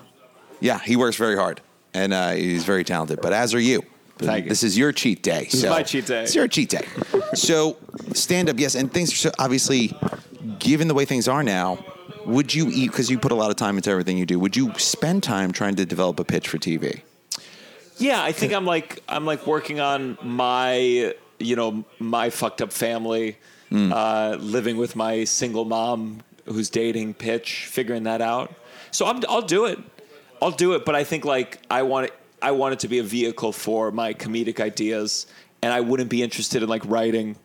[0.60, 1.62] Yeah, he works very hard
[1.94, 3.22] and uh, he's very talented.
[3.22, 3.84] But as are you.
[4.18, 4.50] Thank you.
[4.50, 5.44] This is your cheat day.
[5.46, 6.24] is so my cheat day.
[6.24, 6.86] It's your cheat day.
[7.34, 7.78] so
[8.14, 9.92] stand up, yes, and things are so obviously,
[10.60, 11.84] given the way things are now,
[12.26, 14.40] would you eat because you put a lot of time into everything you do?
[14.40, 17.02] Would you spend time trying to develop a pitch for TV?
[17.98, 22.72] Yeah, I think I'm like I'm like working on my you know my fucked up
[22.72, 23.38] family,
[23.70, 23.92] Hmm.
[23.92, 28.54] uh, living with my single mom who's dating pitch, figuring that out.
[28.92, 29.80] So I'm, I'll do it.
[30.42, 32.14] I'll do it, but I think like I want it.
[32.42, 35.26] I want it to be a vehicle for my comedic ideas,
[35.62, 37.38] and I wouldn't be interested in like writing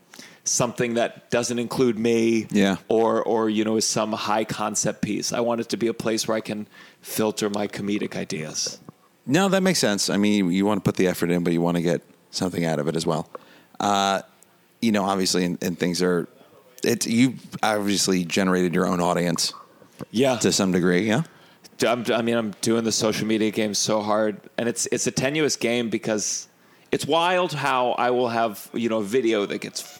[0.49, 2.77] something that doesn't include me Yeah.
[2.89, 5.95] or or you know is some high concept piece i want it to be a
[5.95, 6.67] place where i can
[7.03, 8.79] filter my comedic ideas
[9.27, 10.09] No, that makes sense.
[10.09, 12.65] I mean, you, want to put the effort in, but you want to get something
[12.65, 13.29] out of it as well.
[13.79, 14.23] Uh,
[14.81, 16.27] you know, obviously, and, and things are.
[16.83, 19.53] It you obviously generated your own audience.
[20.11, 20.39] Yeah.
[20.39, 21.07] to some degree.
[21.07, 21.25] Yeah.
[21.87, 25.11] I'm, I mean, I'm doing the social media game so hard, and it's it's a
[25.13, 26.49] tenuous game because
[26.91, 29.98] it's wild how I will have you know a video that gets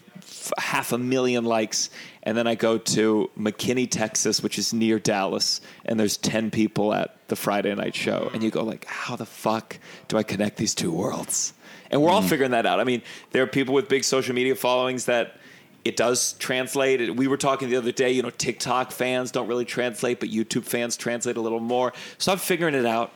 [0.59, 1.91] half a million likes,
[2.23, 6.95] and then I go to McKinney, Texas, which is near Dallas, and there's ten people
[6.95, 10.57] at the Friday night show, and you go like, how the fuck do I connect
[10.57, 11.53] these two worlds?
[11.91, 12.29] And we're all mm.
[12.29, 12.81] figuring that out.
[12.81, 15.37] I mean, there are people with big social media followings that
[15.85, 17.15] it does translate.
[17.17, 20.65] We were talking the other day, you know, TikTok fans don't really translate, but YouTube
[20.65, 21.93] fans translate a little more.
[22.19, 23.13] So I'm figuring it out.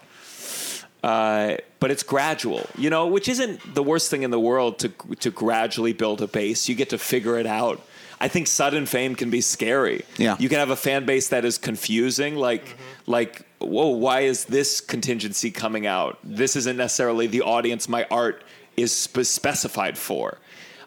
[1.02, 4.88] Uh, but it's gradual, you know, which isn't the worst thing in the world to
[5.20, 6.68] to gradually build a base.
[6.68, 7.80] You get to figure it out.
[8.20, 10.04] I think sudden fame can be scary.
[10.16, 10.36] Yeah.
[10.38, 14.80] you can have a fan base that is confusing, like like whoa, why is this
[14.80, 16.18] contingency coming out?
[16.22, 18.44] This isn't necessarily the audience my art
[18.76, 20.38] is spe- specified for.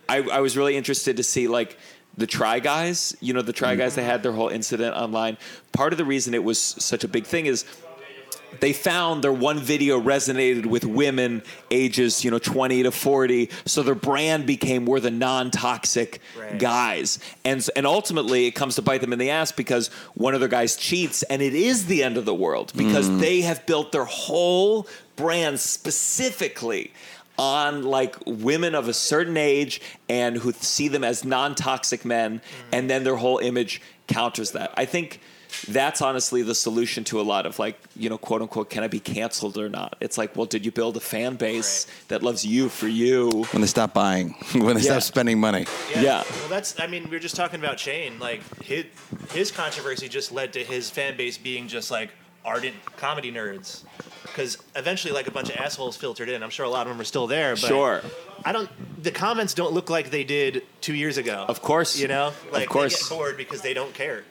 [0.07, 1.77] I, I was really interested to see like
[2.17, 3.17] the Try Guys.
[3.19, 3.95] You know, the Try Guys.
[3.95, 5.37] They had their whole incident online.
[5.73, 7.65] Part of the reason it was such a big thing is
[8.59, 13.83] they found their one video resonated with women ages you know 20 to 40 so
[13.83, 16.59] their brand became we're the non-toxic Right.
[16.59, 17.19] guys.
[17.43, 20.49] And and ultimately it comes to bite them in the ass because one of their
[20.49, 23.19] guys cheats and it is the end of the world because mm.
[23.19, 26.91] they have built their whole brand specifically
[27.37, 32.41] on like women of a certain age and who see them as non-toxic men mm.
[32.71, 34.73] and then their whole image counters that.
[34.75, 35.19] I think
[35.67, 38.87] that's honestly the solution to a lot of like you know quote unquote can i
[38.87, 42.45] be canceled or not it's like well did you build a fan base that loves
[42.45, 44.99] you for you When they stop buying, when they Yeah.
[44.99, 45.65] stop spending money.
[45.95, 46.23] Yeah.
[46.41, 46.79] Well, that's.
[46.79, 48.19] I mean, we were just talking about Shane.
[48.19, 48.85] Like his
[49.31, 52.09] his controversy just led to his fan base being just like
[52.43, 53.83] ardent comedy nerds.
[54.23, 56.43] Because eventually, like a bunch of assholes filtered in.
[56.43, 57.51] I'm sure a lot of them are still there.
[57.55, 58.01] But Sure.
[58.43, 58.69] I don't.
[59.01, 61.45] The comments don't look like they did two years ago.
[61.47, 61.97] Of course.
[61.99, 62.93] You know, like of course.
[62.93, 64.23] they get bored because they don't care.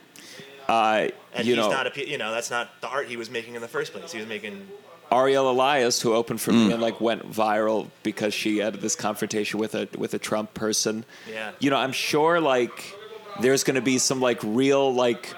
[0.69, 2.09] Uh, And you he's know not a.
[2.09, 4.13] You know, that's not the art he was making in the first place.
[4.13, 4.69] He was making.
[5.13, 9.61] Ariel Elias, who opened for me and like went viral because she had this confrontation
[9.61, 11.05] with a with a Trump person.
[11.31, 11.53] Yeah.
[11.61, 12.97] You know, I'm sure like
[13.41, 15.33] there's going to be some like real like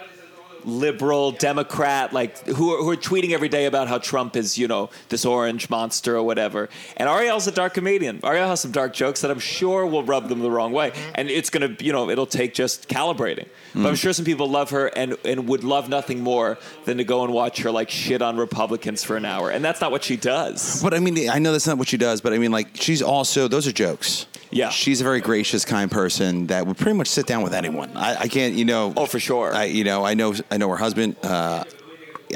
[0.67, 4.69] liberal Democrat like who are, who are tweeting every day about how Trump is you
[4.69, 6.69] know this orange monster or whatever.
[6.97, 8.21] And Ariel's a dark comedian.
[8.25, 10.91] Ariel has some dark jokes that I'm sure will rub them the wrong way.
[10.91, 11.13] Mm-hmm.
[11.15, 13.49] And it's going to you know it'll take just calibrating.
[13.75, 13.99] But I'm mm.
[13.99, 17.33] sure some people love her and and would love nothing more than to go and
[17.33, 19.51] watch her like shit on Republicans for an hour.
[19.51, 20.83] And that's not what she does.
[20.83, 23.03] But I mean, I know that's not what she does, but I mean, like, she's
[23.03, 24.27] also, those are jokes.
[24.51, 24.71] Yeah.
[24.71, 27.97] She's a very gracious, kind person that would pretty much sit down with anyone.
[27.97, 28.93] I, I can't, you know.
[28.97, 29.53] Oh, for sure.
[29.53, 31.17] I, you know, I know, I know her husband.
[31.23, 31.65] Uh,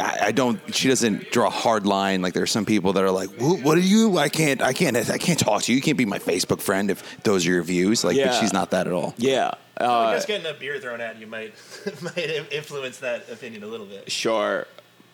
[0.01, 0.61] I, I don't.
[0.75, 2.23] She doesn't draw a hard line.
[2.23, 4.19] Like there are some people that are like, "Wh- "What are you?
[4.19, 4.63] I can't.
[4.63, 4.97] I can't.
[4.97, 5.77] I can't talk to you.
[5.77, 8.41] You can't be my Facebook friend if those are your views." Like, but Yeah.
[8.41, 9.15] she's not that at all.
[9.19, 9.51] Yeah.
[9.79, 11.55] I Uh, guess getting a beer thrown at you might
[12.03, 12.19] might
[12.53, 14.11] influence that opinion a little bit.
[14.13, 14.67] sure.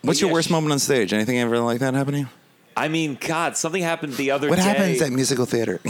[0.02, 1.12] What's Yeah, your worst she- moment on stage?
[1.14, 2.28] Anything ever like that happen to you?
[2.76, 4.66] I mean, God, something happened the other What day.
[4.66, 5.80] What happens at musical theater?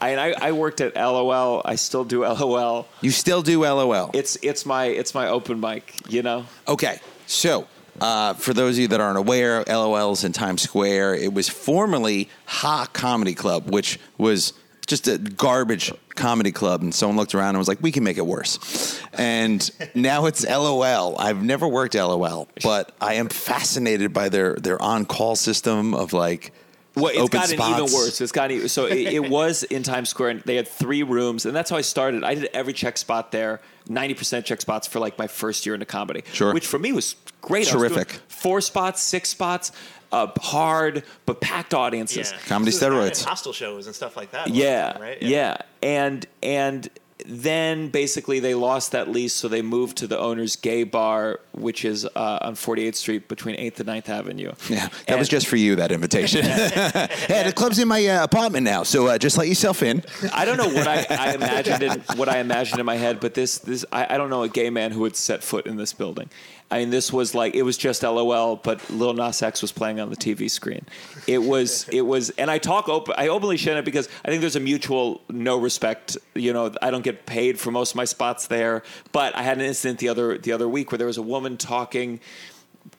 [0.00, 1.60] I, I, I worked at LOL.
[1.64, 2.86] I still do LOL.
[3.00, 4.10] you still do LOL.
[4.14, 5.94] It's it's my it's my open mic.
[6.08, 6.46] You know.
[6.68, 7.66] Okay, so
[8.00, 11.16] uh, for those of you that aren't aware, LOL's in Times Square.
[11.16, 14.52] It was formerly Ha Comedy Club, which was
[14.86, 16.82] just a garbage comedy club.
[16.82, 20.44] And someone looked around and was like, "We can make it worse." And now it's
[20.44, 21.16] LOL.
[21.18, 26.12] I've never worked LOL, but I am fascinated by their their on call system of
[26.12, 26.52] like.
[26.94, 27.80] Well, it's open gotten spots.
[27.80, 28.20] even worse.
[28.20, 31.46] It's gotten even, so it, it was in Times Square, and they had three rooms,
[31.46, 32.22] and that's how I started.
[32.22, 35.74] I did every check spot there, ninety percent check spots for like my first year
[35.74, 36.52] into comedy, Sure.
[36.52, 37.66] which for me was great.
[37.72, 38.20] I was Terrific.
[38.28, 39.72] four spots, six spots,
[40.12, 42.32] uh, hard but packed audiences.
[42.46, 43.24] Comedy This was back in steroids.
[43.24, 44.48] hostel shows and stuff like that.
[44.48, 45.20] Yeah, right.
[45.22, 46.88] yeah, and and
[47.26, 51.84] then basically they lost that lease, so they moved to the owner's gay bar, which
[51.84, 54.52] is uh, on 48th Street between 8th and 9th Avenue.
[54.68, 55.76] Yeah, that was just for you.
[55.76, 56.44] That invitation.
[56.44, 60.02] hey, the club's in my uh, apartment now, so uh, just let yourself in.
[60.32, 63.34] I don't know what I, I imagined in what I imagined in my head, but
[63.34, 65.92] this this I, I don't know a gay man who would set foot in this
[65.92, 66.28] building.
[66.72, 70.00] I mean, this was like it was just LOL, but Lil Nas X was playing
[70.00, 70.86] on the TV screen.
[71.26, 73.14] It was it was, and I talk open.
[73.18, 76.16] I openly share it because I think there's a mutual no respect.
[76.34, 78.82] You know, I don't get paid for most of my spots there,
[79.12, 81.58] but I had an incident the other the other week where there was a woman
[81.58, 82.20] talking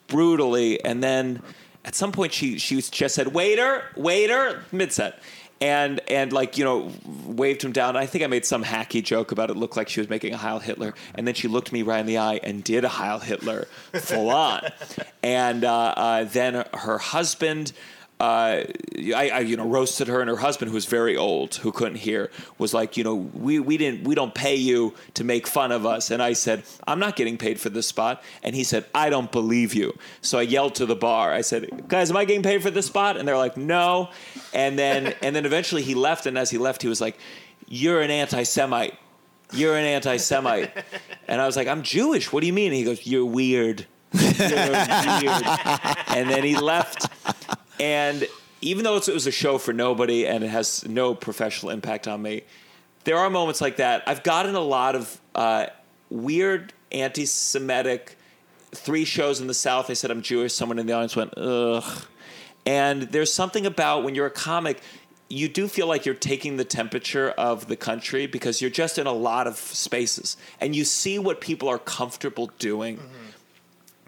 [0.06, 1.42] brutally, and then
[1.84, 5.20] at some point she she just said waiter waiter mid set.
[5.64, 6.92] And and like you know,
[7.26, 7.96] waved him down.
[7.96, 9.56] I think I made some hacky joke about it.
[9.56, 12.06] Looked like she was making a Heil Hitler, and then she looked me right in
[12.06, 14.62] the eye and did a Heil Hitler full on.
[15.24, 17.72] and uh, uh, then her husband
[18.24, 18.64] uh,
[19.16, 21.98] I, I, you know, roasted her and her husband, who was very old, who couldn't
[21.98, 25.74] hear, was like, you know, we, we didn't, we don't pay you to make fun
[25.74, 26.10] of us.
[26.10, 28.24] And I said, I'm not getting paid for this spot.
[28.42, 29.98] And he said, I don't believe you.
[30.22, 31.34] So I yelled to the bar.
[31.34, 33.18] I said, guys, am I getting paid for this spot?
[33.18, 34.10] And they're like, no.
[34.54, 36.26] And then, and then eventually he left.
[36.26, 37.18] And as he left, he was like,
[37.68, 38.94] you're an anti-Semite.
[39.52, 40.72] You're an anti-Semite.
[41.28, 42.32] And I was like, I'm Jewish.
[42.32, 42.68] What do you mean?
[42.68, 43.86] And he goes, you're weird.
[44.14, 45.44] You're weird.
[46.16, 47.08] And then he left.
[47.80, 48.28] And
[48.62, 52.22] even though it was a show for nobody and it has no professional impact on
[52.22, 52.44] me,
[53.04, 54.04] there are moments like that.
[54.08, 55.68] I've gotten a lot of uh,
[56.10, 58.18] weird anti Semitic
[58.72, 59.90] three shows in the South.
[59.90, 60.54] I said I'm Jewish.
[60.54, 62.06] Someone in the audience went, ugh.
[62.66, 64.82] And there's something about when you're a comic,
[65.30, 69.08] you do feel like you're taking the temperature of the country because you're just in
[69.08, 73.00] a lot of spaces and you see what people are comfortable doing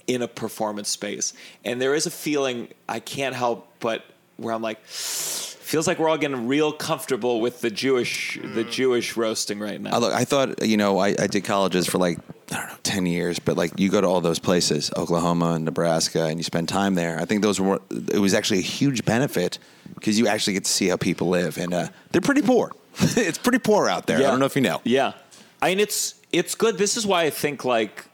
[0.07, 1.33] in a performance space.
[1.63, 4.03] And there is a feeling I can't help but
[4.37, 9.17] where I'm like, feels like we're all getting real comfortable with the Jewish the Jewish
[9.17, 9.95] roasting right now.
[9.95, 12.19] I, look, I thought, you know, I, I did colleges for like,
[12.51, 15.65] I don't know, 10 years, but like you go to all those places, Oklahoma and
[15.65, 17.19] Nebraska, and you spend time there.
[17.19, 19.57] I think those were, it was actually a huge benefit
[19.95, 21.57] because you actually get to see how people live.
[21.57, 22.71] And uh, they're pretty poor.
[22.99, 24.17] it's pretty poor out there.
[24.17, 24.81] I don't know if you know.
[24.83, 25.13] Yeah,
[25.61, 26.77] I mean it's it's good.
[26.77, 28.05] This is why I think like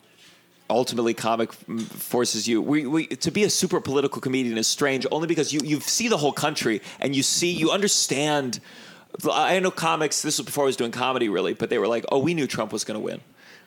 [0.71, 5.27] ultimately comic forces you we, we to be a super political comedian is strange only
[5.27, 8.59] because you you see the whole country and you see you understand.
[9.29, 10.21] I know comics.
[10.21, 12.47] This was before I was doing comedy, really, but they were like, "Oh, we knew
[12.47, 13.19] Trump was going to win.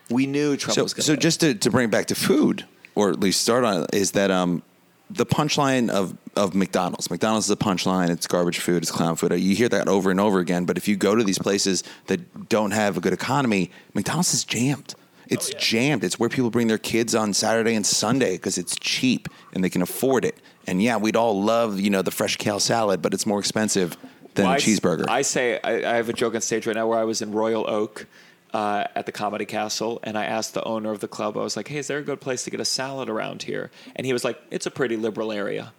[0.09, 1.21] We knew Trump So, was going to." so win.
[1.21, 2.65] just to, to bring it back to food,
[2.95, 4.63] or at least start on it, is that um,
[5.11, 7.11] the punchline of, of McDonald's.
[7.11, 8.11] McDonald's is a punchline.
[8.11, 8.83] It's garbage food.
[8.83, 9.33] It's clown food.
[9.39, 10.65] You hear that over and over again.
[10.65, 14.45] But if you go to these places that don't have a good economy, McDonald's is
[14.45, 14.95] jammed.
[15.29, 16.05] It's jammed.
[16.05, 19.71] It's where people bring their kids on Saturday and Sunday because it's cheap and they
[19.71, 20.37] can afford it.
[20.67, 23.97] And yeah, we'd all love you know the fresh kale salad, but it's more expensive
[24.35, 25.09] than Well, a I cheeseburger.
[25.09, 27.33] I say I, I have a joke on stage right now where I was in
[27.33, 28.07] Royal Oak
[28.53, 31.37] uh, at the Comedy Castle, and I asked the owner of the club.
[31.37, 33.71] I was like, "Hey, is there a good place to get a salad around here?"
[33.97, 35.73] And he was like, "It's a pretty liberal area."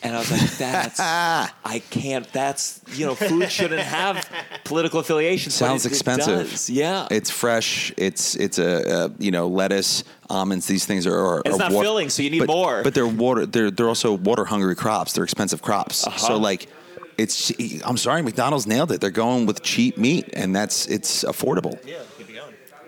[0.00, 2.30] And I was like, "That's I can't.
[2.32, 4.30] That's you know, food shouldn't have
[4.64, 5.54] political affiliations.
[5.54, 6.50] Sounds it- it expensive.
[6.50, 6.70] does.
[6.70, 7.92] Yeah, It's fresh.
[7.96, 10.66] It's it's a, a you know lettuce, almonds.
[10.66, 11.18] These things are.
[11.18, 12.82] are It's are not filling, so you need but, more.
[12.84, 13.44] But they're water.
[13.44, 15.14] They're they're also water hungry crops.
[15.14, 16.06] They're expensive crops.
[16.06, 16.16] Uh-huh.
[16.16, 16.68] So like,
[17.16, 17.50] it's.
[17.84, 19.00] I'm sorry, McDonald's nailed it.
[19.00, 21.76] They're going with cheap meat, and that's it's affordable.
[21.84, 22.17] Yeah, it.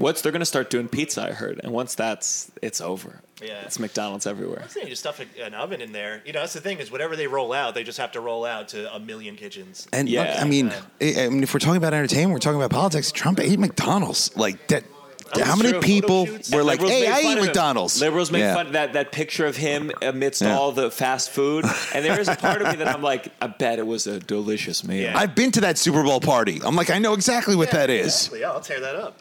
[0.01, 1.23] What's they're going to start doing pizza?
[1.23, 3.21] I heard, and once that's it's over.
[3.43, 3.63] Yeah.
[3.65, 4.61] it's McDonald's everywhere.
[4.63, 6.23] I think you just stuff an oven in there.
[6.27, 8.45] You know, that's the thing is whatever they roll out, they just have to roll
[8.45, 9.89] out to a million kitchens.
[9.95, 10.25] And Yeah.
[10.35, 10.69] look, I mean,
[11.01, 13.11] I I mean, if we're talking about entertainment, we're talking about politics.
[13.13, 14.37] Trump ate McDonald's.
[14.37, 14.85] Like that.
[15.33, 15.81] That's how many true.
[15.81, 17.45] people were like, Liberals "Hey, I fun eat.
[17.45, 18.55] McDonald's." Liberals make Yeah.
[18.55, 20.57] fun that that picture of him amidst Yeah.
[20.59, 23.47] all the fast food, and there is a part of me that I'm like, I
[23.47, 25.03] bet it was a delicious meal.
[25.03, 25.17] Yeah.
[25.19, 26.61] I've been to that Super Bowl party.
[26.65, 28.07] I'm like, I know exactly what that is.
[28.17, 28.41] Exactly.
[28.41, 29.19] Yeah, I'll tear that up.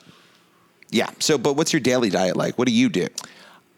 [0.92, 1.10] Yeah.
[1.20, 2.58] So, but what's your daily diet like?
[2.58, 3.08] What do you do?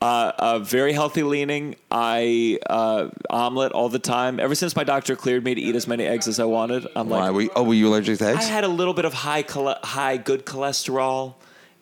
[0.01, 1.75] Uh, uh, very healthy leaning.
[1.91, 4.39] I uh, omelet all the time.
[4.39, 7.07] Ever since my doctor cleared me to eat as many eggs as I wanted, I'm
[7.09, 8.39] Why like, were you, oh, were you allergic to eggs?
[8.39, 11.35] I had a little bit of high chole- high good cholesterol,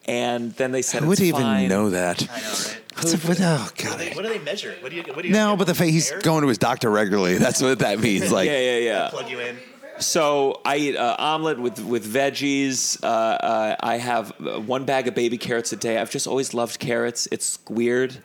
[0.05, 1.69] and then they said Who would it's even fine.
[1.69, 2.21] know that?
[2.29, 2.81] I know, right?
[2.95, 4.15] What's up with, oh What do, god.
[4.17, 4.75] what do they measure?
[4.81, 5.03] What do you?
[5.03, 5.33] What do you?
[5.33, 7.37] No, but the fact he's going to his doctor regularly.
[7.37, 8.29] That's what that means.
[8.33, 9.09] Like, Yeah, yeah, yeah.
[9.11, 9.55] plug you in.
[9.99, 13.01] So I eat uh, omelet with with veggies.
[13.03, 15.97] Uh, uh, I have uh, one bag of baby carrots a day.
[15.97, 17.27] I've just always loved carrots.
[17.31, 18.17] It's weird.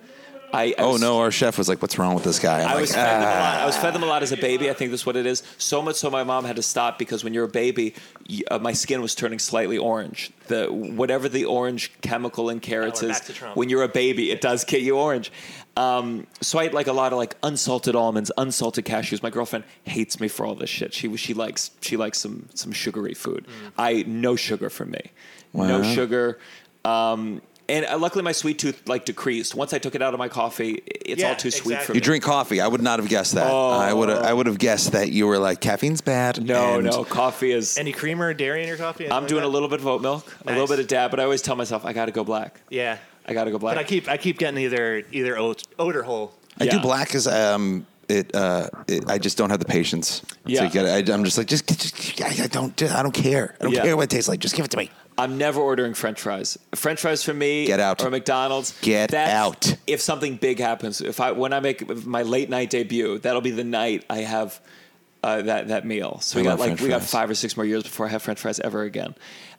[0.53, 2.69] I, I oh was- no, our chef was like, "What's wrong with this guy?" I'm
[2.69, 3.35] I like, was fed them a lot.
[3.59, 4.71] "Ah." I was fed them a lot as a baby.
[4.71, 5.43] I think that's what it is.
[5.59, 7.95] So much so my mom had to stop because when you're a baby,
[8.31, 10.31] y- uh, my skin was turning slightly orange.
[10.47, 13.57] The whatever the orange chemical in carrots is, back to Trump.
[13.57, 15.33] when you're a baby, it does get you orange.
[15.77, 19.23] Um, so I ate like a lot of like unsalted almonds, unsalted cashews.
[19.23, 20.95] My girlfriend hates me for all this shit.
[20.95, 23.47] She she likes she likes some some sugary food.
[23.47, 23.73] Mm.
[23.77, 25.11] I no sugar for me,
[25.53, 26.39] no sugar.
[26.85, 30.19] Um, and uh, luckily, my sweet tooth like decreased once I took it out of
[30.19, 30.83] my coffee.
[30.87, 31.97] It's Yeah, all too sweet for me.
[31.97, 32.61] You drink coffee.
[32.61, 33.51] I would not have guessed that.
[33.51, 33.71] Oh.
[33.71, 36.45] I would I would have guessed that you were like caffeine's bad.
[36.45, 37.79] No, and- no, coffee is.
[37.79, 39.11] Any creamer or dairy in your coffee?
[39.11, 41.25] I'm doing a little bit of oat milk, a little bit of dab, but I
[41.25, 42.61] always tell myself I got to go black.
[42.69, 42.99] Yeah.
[43.27, 43.77] I got to go black.
[43.77, 46.35] But I keep I keep getting either either oat, oat or whole.
[46.61, 50.65] I do black because um, it, uh, it, I just don't have the patience Yeah.
[50.65, 51.09] to get it.
[51.09, 53.57] I, I'm just like, just, just I, I don't, I don't care.
[53.61, 53.83] I don't Yeah.
[53.83, 54.39] care what it tastes like.
[54.41, 54.91] Just give it to me.
[55.19, 56.59] I'm never ordering French fries.
[56.75, 58.05] French fries for me, Get out.
[58.05, 58.79] or McDonald's.
[58.83, 59.77] Get out.
[59.87, 63.53] If something big happens, if I when I make my late night debut, that'll be
[63.53, 64.61] the night I have
[65.23, 66.19] uh, that that meal.
[66.21, 68.09] So I we got like French we got five or six more years before I
[68.11, 69.15] have French fries ever again.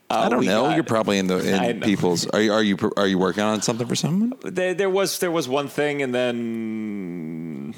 [0.09, 0.63] Uh, I don't know.
[0.65, 1.37] got- You're probably in the
[1.73, 2.27] in people's.
[2.27, 4.33] Are you are you are you working on something for someone?
[4.43, 7.73] there, there was there was one thing, and then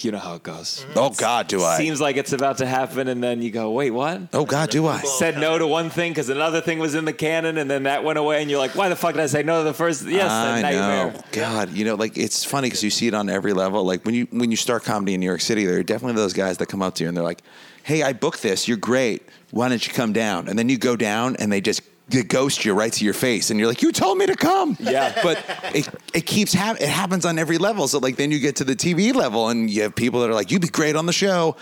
[0.00, 0.86] You know how it goes.
[0.94, 1.76] Oh God, do I?
[1.76, 4.20] Seems like it's about to happen, and then you go, wait, what?
[4.32, 5.00] oh God, do I?
[5.00, 8.04] Said no to one thing because another thing was in the canon, and then that
[8.04, 10.06] went away, and you're like, why the fuck did I say no to the first?
[10.06, 11.12] Yes, I a nightmare.
[11.12, 11.20] know.
[11.32, 13.82] God, you know, like it's funny because you see it on every level.
[13.84, 16.32] Like when you when you start comedy in New York City, there are definitely those
[16.34, 17.42] guys that come up to you and they're like,
[17.88, 18.68] "Hey, I booked this.
[18.68, 19.22] You're great.
[19.50, 22.64] Why don't you come down?" And then you go down and they just they ghost
[22.64, 25.18] you right to your face, and you're like, "You told me to come." Yeah.
[25.22, 27.88] but it it keeps hap- it happens on every level.
[27.88, 30.34] So like then you get to the TV level and you have people that are
[30.34, 31.56] like, "You'd be great on the show,"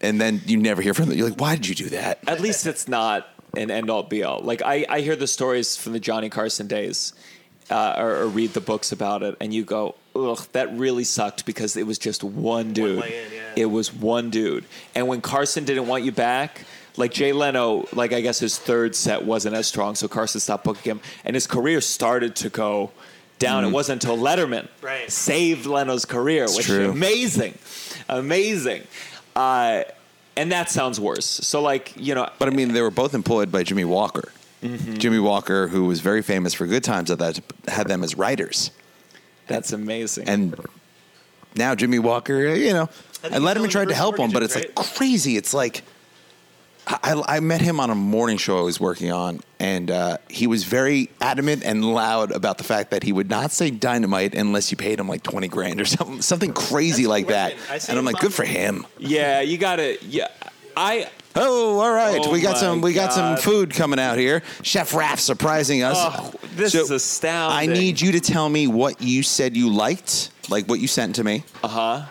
[0.00, 1.18] and then you never hear from them.
[1.18, 4.24] You're like, "Why did you do that?" At least it's not an end all be
[4.24, 4.40] all.
[4.40, 7.12] Like I, I hear the stories from the Johnny Carson days,
[7.70, 11.46] uh, or, or read the books about it, and you go, ugh, that really sucked
[11.46, 13.00] because it was just one dude.
[13.00, 13.40] way in, yeah.
[13.56, 16.64] It was one dude, and when Carson didn't want you back.
[16.96, 20.62] Like Jay Leno, like I guess his third set wasn't as strong, so Carson stopped
[20.62, 22.92] booking him, and his career started to go
[23.40, 23.64] down.
[23.64, 25.10] It wasn't until Letterman Right.
[25.10, 26.84] saved Leno's career, which true.
[26.84, 27.58] is amazing,
[28.08, 28.82] amazing.
[29.34, 29.82] Uh,
[30.36, 31.26] and that sounds worse.
[31.26, 34.30] So, like you know, But I mean, they were both employed by Jimmie Walker.
[34.64, 38.70] Jimmie Walker, who was very famous for Good Times at that, had them as writers.
[39.46, 40.28] That's amazing.
[40.28, 40.58] And
[41.54, 42.88] now Jimmie Walker, you know,
[43.22, 45.36] he's Letterman selling tried to help him, but it's mortgages, like crazy.
[45.36, 45.82] It's like
[46.86, 50.18] I, I I met him on a morning show I was working on, and uh,
[50.28, 54.34] he was very adamant and loud about the fact that he would not say dynamite
[54.34, 57.54] unless you paid him like twenty grand or something, something crazy That's like that.
[57.70, 58.86] I And I'm like, good for him.
[58.98, 59.98] yeah, you gotta.
[60.04, 60.28] Yeah,
[60.76, 61.08] I.
[61.36, 62.20] Oh, all right.
[62.22, 62.80] Oh we got some.
[62.80, 64.42] We got some food coming out here.
[64.62, 65.96] Chef Raph surprising us.
[65.98, 67.70] Oh, this is astounding.
[67.70, 71.16] I need you to tell me what you said you liked, like what you sent
[71.16, 71.44] to me.
[71.62, 72.06] Uh-huh.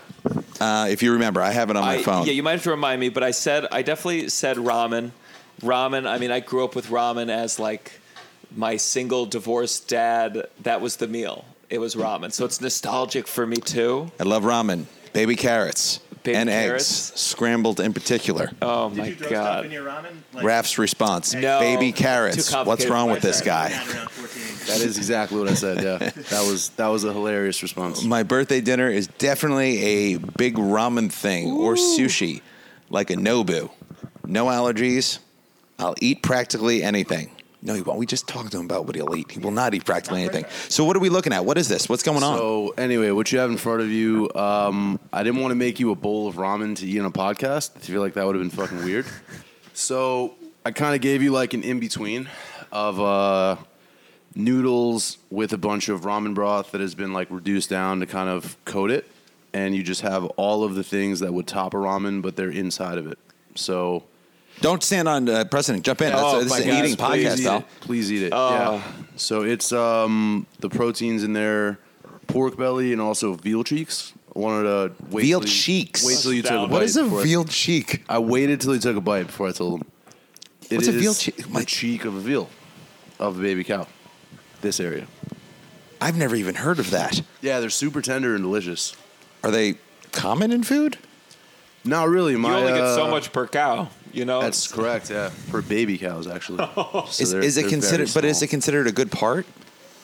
[0.60, 2.26] Uh, if you remember, I have it on my I, phone.
[2.26, 5.12] Yeah, you might have to remind me, but I said I definitely said ramen.
[5.62, 6.08] Ramen.
[6.08, 7.94] I mean, I grew up with ramen as like
[8.56, 10.48] my single divorced dad.
[10.62, 11.46] That was the meal.
[11.70, 14.12] It was ramen, so it's nostalgic for me too.
[14.20, 17.12] I love ramen, baby carrots, Baby and carrots?
[17.12, 18.52] eggs, scrambled in particular.
[18.62, 19.44] Oh Did my you throw god.
[19.46, 20.12] stuff in your ramen?
[20.34, 22.54] Like, Raph's response: No, baby too carrots.
[22.54, 23.70] What's wrong with this guy?
[23.70, 24.68] had around 14.
[24.68, 25.84] That is exactly what I said.
[25.84, 28.04] Yeah, that was that was a hilarious response.
[28.04, 32.42] My birthday dinner is definitely a big ramen thing or sushi,
[32.90, 33.70] like a Nobu.
[34.26, 35.20] No allergies.
[35.80, 37.32] I'll eat practically anything.
[37.66, 37.98] No, he won't.
[37.98, 39.32] We just talked to him about what he'll eat.
[39.32, 40.46] He will not eat practically anything.
[40.68, 41.46] So what are we looking at?
[41.46, 41.88] What is this?
[41.88, 42.38] What's going on?
[42.38, 45.80] So anyway, what you have in front of you, um, I didn't want to make
[45.80, 47.72] you a bowl of ramen to eat on a podcast.
[47.78, 49.06] I feel like that would have been fucking weird.
[49.76, 52.30] So I kind of gave you like an in between
[52.72, 53.58] of uh,
[54.36, 58.30] noodles with a bunch of ramen broth that has been like reduced down to kind
[58.30, 59.10] of coat it,
[59.52, 62.52] and you just have all of the things that would top a ramen, but they're
[62.52, 63.18] inside of it.
[63.56, 64.04] So
[64.62, 65.84] Don't stand on uh, precedent.
[65.84, 66.10] Jump in.
[66.10, 67.58] That's- Oh, this is an God, eating Please podcast, eat pal.
[67.60, 67.66] it.
[67.82, 68.34] Please eat it.
[68.34, 68.50] Oh.
[68.76, 68.84] Yeah.
[69.18, 71.80] So it's um, the proteins in there,
[72.28, 74.14] pork belly, and also veal cheeks.
[74.36, 75.24] I wanted to wait.
[75.24, 76.06] Veal till you- cheeks?
[76.06, 76.72] Wait till you took a bite.
[76.72, 78.04] What is a before I- veal cheek?
[78.10, 79.88] I waited till he took a bite before I told him.
[80.70, 81.36] It What's a veal cheek?
[81.38, 82.50] The My- cheek of a veal,
[83.20, 83.86] of a baby cow.
[84.62, 85.08] This area.
[86.00, 87.22] I've never even heard of that.
[87.42, 88.96] Yeah, they're super tender and delicious.
[89.44, 89.76] Are they
[90.12, 90.98] common in food?
[91.86, 92.32] Not really.
[92.32, 93.90] You only get so uh, much per cow.
[94.14, 94.42] You know.
[94.42, 95.10] That's correct.
[95.10, 96.60] Yeah, for baby cows actually.
[96.76, 98.08] So Is, they're- is it they're considered?
[98.10, 99.46] very But is it considered a good part?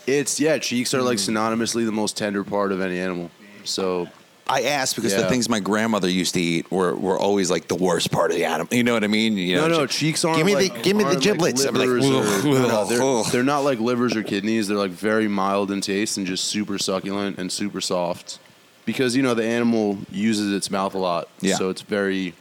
[0.07, 0.57] It's yeah.
[0.57, 1.31] Cheeks are like hmm.
[1.31, 3.29] synonymously the most tender part of any animal.
[3.63, 4.07] So
[4.49, 7.75] I asked because the things my grandmother used to eat were, were always like the
[7.75, 8.73] worst part of the animal.
[8.73, 9.37] You know what I mean?
[9.37, 10.37] You know, no, no, she- cheeks aren't.
[10.37, 11.65] Give me like, the give me the aren't like giblets.
[11.65, 14.67] I'd like, livers or- no, no, they're, they're not like livers or kidneys.
[14.67, 18.39] They're like very mild in taste and just super succulent and super soft.
[18.85, 21.55] Because you know the animal uses its mouth a lot, Yeah.
[21.55, 22.33] so it's very,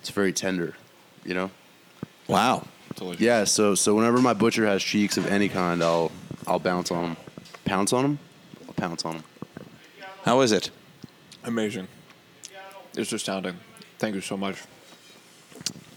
[0.00, 0.74] it's very tender.
[1.28, 1.50] You know.
[2.26, 2.66] wow.
[3.18, 3.44] Yeah.
[3.44, 6.10] So so whenever my butcher has cheeks of any kind, I'll
[6.46, 7.16] I'll bounce on them,
[7.66, 8.18] pounce on them,
[8.66, 9.24] I'll pounce on them.
[10.24, 10.70] How is it?
[11.44, 11.86] amazing.
[12.96, 13.56] It's astounding.
[13.98, 14.56] Thank you so much.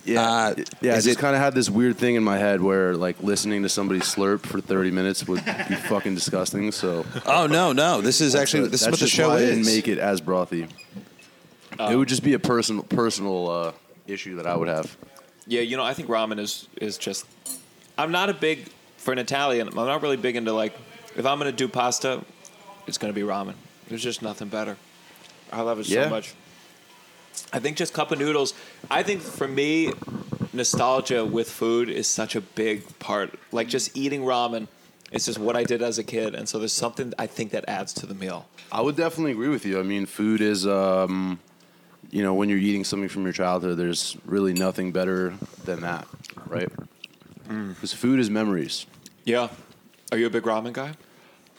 [0.04, 0.94] Yeah, Uh, yeah.
[0.94, 3.64] I just it- kind of had this weird thing in my head where like listening
[3.64, 5.52] to somebody slurp for thirty minutes would be
[5.90, 6.72] fucking disgusting.
[6.74, 8.02] So Oh no, no.
[8.02, 10.20] This is actually this is what the just show why I didn't make it as
[10.20, 10.70] brothy.
[11.80, 13.72] it would just be a personal personal uh,
[14.08, 14.96] issue that I would have.
[15.48, 17.26] Yeah, you know, I think ramen is is just.
[17.98, 18.68] I'm not a big
[18.98, 19.68] for an Italian.
[19.68, 20.74] I'm not really big into like
[21.16, 22.24] if I'm gonna do pasta,
[22.88, 23.56] it's gonna be ramen.
[23.90, 24.78] There's just nothing better.
[25.52, 26.06] I love it Yeah.
[26.06, 26.34] so much.
[27.54, 28.54] I think just cup of noodles.
[28.90, 29.92] I think for me,
[30.54, 33.38] nostalgia with food is such a big part.
[33.52, 34.68] Like just eating ramen,
[35.12, 37.66] it's just what I did as a kid, and so there's something I think that
[37.68, 38.48] adds to the meal.
[38.72, 39.80] I would definitely agree with you.
[39.80, 41.40] I mean, food is, um,
[42.12, 45.34] you know, when you're eating something from your childhood, there's really nothing better
[45.66, 46.08] than that,
[46.48, 46.70] right?
[47.48, 48.86] Because food is memories.
[49.26, 49.50] Yeah.
[50.12, 50.94] Are you a big ramen guy?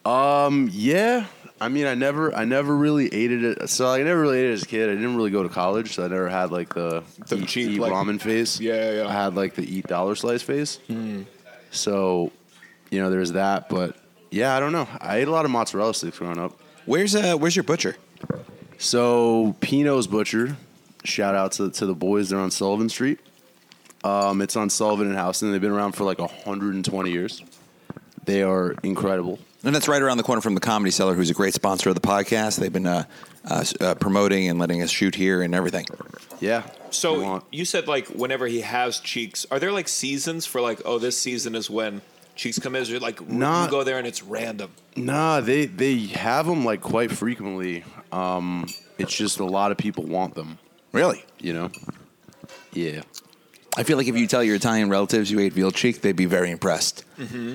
[0.04, 1.26] Um, yeah.
[1.60, 3.70] I mean, I never, I never really ate it.
[3.70, 4.88] So I never really ate it as a kid.
[4.90, 7.70] I didn't really go to college, so I never had like the, The eat, cheap,
[7.70, 8.60] eat like- ramen phase.
[8.60, 9.08] Yeah, yeah, yeah.
[9.08, 10.80] I had like the eat dollar slice phase.
[11.70, 12.32] So,
[12.90, 13.68] you know, there's that.
[13.68, 13.96] But
[14.30, 14.88] yeah, I don't know.
[15.00, 16.58] I ate a lot of mozzarella sticks growing up.
[16.84, 17.96] Where's uh Where's your butcher?
[18.82, 20.56] So Pino's Butcher,
[21.04, 22.30] shout out to to the boys.
[22.30, 23.20] They're on Sullivan Street.
[24.02, 27.44] Um, it's on Sullivan and Houston, and They've been around for like 120 years.
[28.24, 29.38] They are incredible.
[29.62, 31.94] And that's right around the corner from the Comedy Cellar, who's a great sponsor of
[31.94, 32.58] the podcast.
[32.58, 33.04] They've been uh,
[33.44, 35.86] uh, uh, promoting and letting us shoot here and everything.
[36.40, 36.64] Yeah.
[36.90, 40.82] So You you said like whenever he has cheeks, are there like seasons for like
[40.84, 42.02] oh this season is when
[42.34, 42.92] cheeks come in?
[42.92, 44.72] Or like Not- you go there and it's random.
[44.96, 47.84] Nah, they they have them like quite frequently.
[48.12, 48.66] Um,
[48.98, 50.58] it's just a lot of people want them.
[50.92, 51.24] Really?
[51.40, 51.70] You know.
[52.72, 53.02] Yeah.
[53.76, 56.26] I feel like if you tell your Italian relatives you ate veal cheek, they'd be
[56.26, 57.04] very impressed.
[57.18, 57.54] Mm-hmm.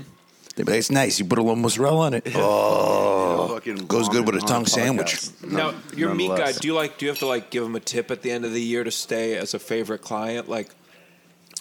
[0.56, 1.20] They'd be like, "It's nice.
[1.20, 2.28] You put a little mozzarella on it.
[2.36, 5.52] Oh, Fucking goes good with a tongue sandwich." podcast.
[5.52, 6.98] Now None- your meat guy, do you like?
[6.98, 8.84] Do you have to like give him a tip at the end of the year
[8.84, 10.50] to stay as a favorite client?
[10.50, 10.70] Like,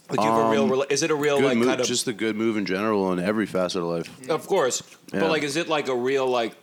[0.08, 0.66] like you have a real?
[0.68, 1.86] rela- Is it a real Um, like move, kind of?
[1.86, 4.30] just a good move in general in every facet of life.
[4.30, 4.82] of course,
[5.12, 5.20] Yeah.
[5.20, 6.54] but like, is it like a real like?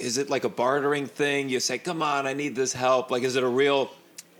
[0.00, 1.48] Is it like a bartering thing?
[1.48, 3.90] You say, "Come on, I need this help." Like, is it a real?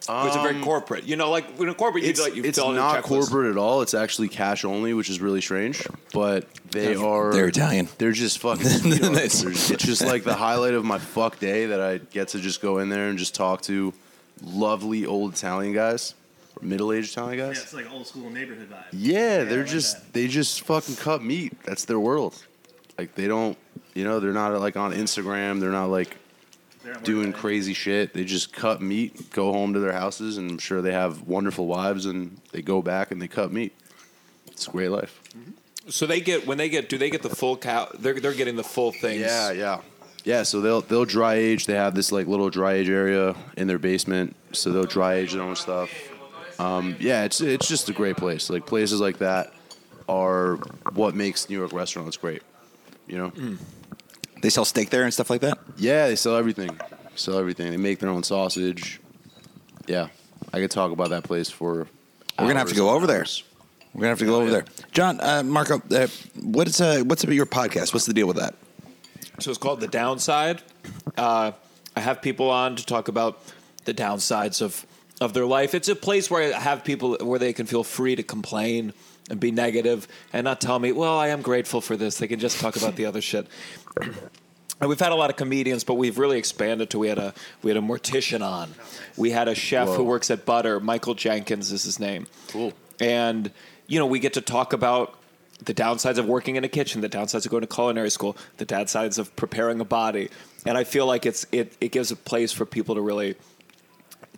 [0.09, 1.05] or is it very um, corporate?
[1.05, 3.03] You know, like when a corporate, you It's, like you it's fill in a not
[3.03, 3.83] corporate at all.
[3.83, 5.87] It's actually cash only, which is really strange.
[6.15, 7.87] But they are They're Italian.
[7.99, 8.65] They're just fucking.
[8.67, 9.11] sweethearts.
[9.15, 9.43] Nice.
[9.43, 12.63] They're- it's just like the highlight of my fuck day that I get to just
[12.63, 13.93] go in there and just talk to
[14.43, 16.15] lovely old Italian guys,
[16.61, 17.63] or middle aged Italian Yeah, guys.
[17.63, 18.85] it's like old school neighborhood vibe.
[18.93, 20.13] Yeah, I they're like just that.
[20.15, 21.53] they just fucking cut meat.
[21.65, 22.43] That's their world.
[22.99, 23.57] Like they don't,
[23.95, 25.61] you know, they're not like on Instagram.
[25.61, 26.17] They're not like
[26.85, 28.15] They're doing about crazy shit.
[28.15, 31.67] They just cut meat, go home to their houses, and I'm sure they have wonderful
[31.67, 33.75] wives, and they go back and they cut meat.
[34.47, 35.21] It's a great life.
[35.89, 37.89] So they get when they get do they get the full cow?
[37.99, 39.21] They're they're getting the full things.
[39.23, 39.81] Yeah, yeah,
[40.25, 40.43] yeah.
[40.45, 41.67] So they'll they'll dry age.
[41.67, 45.33] They have this like little dry age area in their basement, so they'll dry age
[45.33, 45.91] their own stuff.
[46.61, 48.51] Um, yeah, it's it's just a great place.
[48.51, 49.53] Like places like that
[50.09, 50.57] are
[50.93, 52.43] what makes New York restaurants great.
[53.09, 53.57] You know.
[54.43, 55.59] They sell steak there and stuff like that.
[55.77, 56.79] Yeah, they sell everything.
[57.15, 57.71] Sell everything.
[57.71, 59.01] They make their own sausage.
[59.87, 60.09] Yeah,
[60.53, 61.87] I could talk about that place for.
[62.39, 63.27] We're gonna have to go over there.
[63.93, 64.65] We're gonna have to go over there.
[64.93, 66.07] John, uh, Marco, uh,
[66.41, 67.93] what's uh, what's your podcast?
[67.93, 68.55] What's the deal with that?
[69.41, 70.63] So it's called The Downside.
[71.17, 71.53] Uh,
[71.97, 73.41] I have people on to talk about
[73.85, 74.87] the downsides of,
[75.21, 75.75] of their life.
[75.75, 78.93] It's a place where I have people where they can feel free to complain
[79.31, 82.19] and be negative and not tell me, well, I am grateful for this.
[82.19, 83.47] They can just talk about the other shit.
[84.81, 87.35] And we've had a lot of comedians, but we've really expanded to we had a
[87.63, 88.75] we had a mortician on.
[89.17, 92.27] We had a chef who works at Butter, Michael Jenkins is his name.
[92.49, 92.73] Cool.
[92.99, 93.51] And
[93.87, 95.19] you know, we get to talk about
[95.65, 98.65] the downsides of working in a kitchen, the downsides of going to culinary school, the
[98.65, 100.31] downsides of preparing a body.
[100.65, 103.37] And I feel like it's it, it gives a place for people to really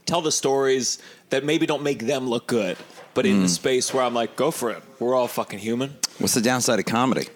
[0.07, 0.99] tell the stories
[1.31, 2.77] that maybe don't make them look good,
[3.15, 4.83] but in the space where I'm like, go for it.
[4.99, 5.97] We're all fucking human.
[6.19, 7.29] What's the downside of comedy?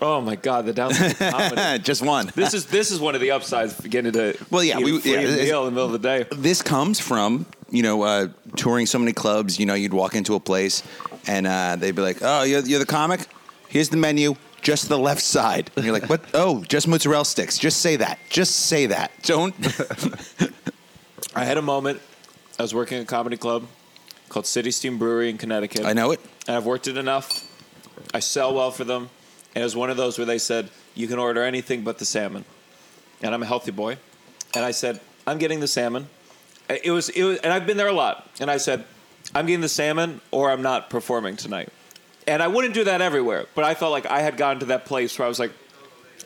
[0.00, 1.78] Oh my god, the downside of comedy.
[1.84, 2.30] Just one.
[2.34, 5.00] This is this is one of the upsides for getting to Well, yeah, we- a
[5.00, 6.26] free yeah, it's- in the middle of the day.
[6.32, 9.60] this comes from you know uh, touring so many clubs.
[9.60, 10.82] You know, you'd walk into a place
[11.28, 13.26] and uh, they'd be like, "Oh, you're, you're the comic.
[13.68, 16.22] Here's the menu, just the left side." And you're like, "What?
[16.34, 17.56] Oh, just mozzarella sticks.
[17.58, 18.18] Just say that.
[18.28, 19.12] Just say that.
[19.22, 19.54] Don't."
[21.34, 22.00] I had a moment.
[22.62, 23.66] I was working at a comedy club
[24.28, 25.84] called City Steam Brewery in Connecticut.
[25.84, 26.20] I know it.
[26.46, 27.44] and I've worked it enough.
[28.14, 29.10] I sell well for them,
[29.56, 32.04] and it was one of those where they said you can order anything but the
[32.04, 32.44] salmon,
[33.20, 33.98] and I'm a healthy boy,
[34.54, 36.08] and I said I'm getting the salmon.
[36.68, 38.84] It was, it was, and I've been there a lot, and I said
[39.34, 41.68] I'm getting the salmon, or I'm not performing tonight,
[42.28, 44.84] and I wouldn't do that everywhere, but I felt like I had gotten to that
[44.84, 45.50] place where I was like,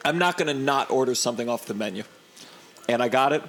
[0.04, 2.02] I'm not going to not order something off the menu,
[2.90, 3.42] and I got it.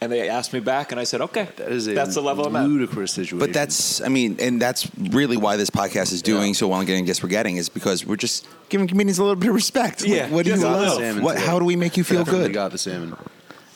[0.00, 2.46] And they asked me back, and I said, "Okay, That is a that's the level
[2.46, 3.38] I'm at." ludicrous situation.
[3.40, 6.86] But that's, I mean, and that's really why this podcast is doing so well and
[6.86, 10.04] getting guests we're getting is because we're just giving comedians a little bit of respect.
[10.04, 10.98] Yeah, What, what do you love?
[10.98, 11.46] Salmon What, today.
[11.46, 12.54] how do we make you feel Definitely good?
[12.54, 13.16] Got the salmon.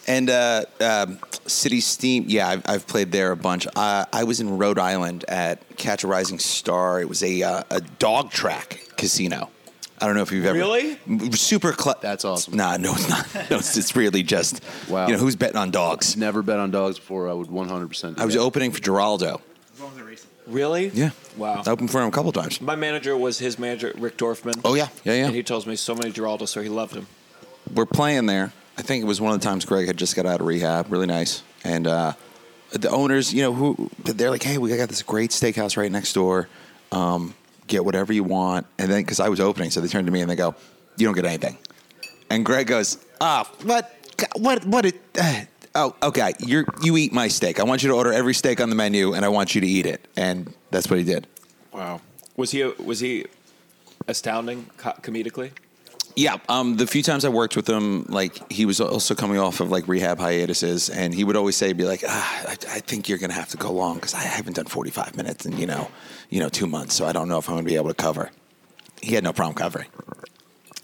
[0.07, 3.67] And uh, um, City Steam, yeah, I've, I've played there a bunch.
[3.75, 7.01] Uh, I was in Rhode Island at Catch a Rising Star.
[7.01, 9.51] It was a uh, a dog track casino.
[10.03, 10.99] I don't know if you've ever Really?
[11.33, 11.73] super.
[11.73, 12.57] Cl- That's awesome.
[12.57, 13.51] Nah, no, it's not.
[13.51, 14.61] No, it's, it's really just.
[14.89, 15.07] Wow.
[15.07, 16.17] You know who's betting on dogs?
[16.17, 17.29] Never bet on dogs before.
[17.29, 17.89] I would 100.
[17.89, 19.41] percent I was opening for Giraldo.
[19.75, 20.29] As long as they're racing.
[20.49, 20.89] Really?
[20.89, 21.11] Yeah.
[21.37, 21.63] Wow.
[21.65, 22.61] I opened for him a couple times.
[22.61, 24.61] My manager was his manager, Rick Dorfman.
[24.65, 25.27] Oh yeah, yeah, yeah.
[25.27, 27.07] And he tells me so many Giraldo, so he loved him.
[27.73, 28.53] we're playing there.
[28.77, 30.91] I think it was one of the times Greg had just got out of rehab.
[30.91, 31.43] Really nice.
[31.63, 32.15] And uh,
[32.73, 36.13] the owners, you know, who they're like, "Hey, we got this great steakhouse right next
[36.15, 36.49] door.
[36.91, 37.35] Um,
[37.73, 40.21] get whatever you want." And then because I was opening, so they turned to me
[40.21, 40.55] and they go,
[40.97, 41.59] "You don't get anything."
[42.31, 43.85] And Greg goes, "Ah, what,
[44.37, 44.87] what, what?
[44.87, 45.41] It, uh,
[45.75, 46.33] oh, okay.
[46.39, 47.59] You you eat my steak.
[47.59, 49.67] I want you to order every steak on the menu, and I want you to
[49.67, 51.27] eat it." And that's what he did.
[51.73, 52.01] Wow.
[52.37, 53.27] Was he was he
[54.09, 55.51] astounding co- comedically?
[56.15, 59.61] Yeah, um, the few times I worked with him, like he was also coming off
[59.61, 63.09] of like rehab hiatuses, and he would always say, "Be like, ah, I, I think
[63.09, 65.91] you're gonna have to go long because I haven't done 45 minutes in you know,
[66.29, 68.31] you know, two months, so I don't know if I'm gonna be able to cover."
[69.01, 69.89] He had no problem covering.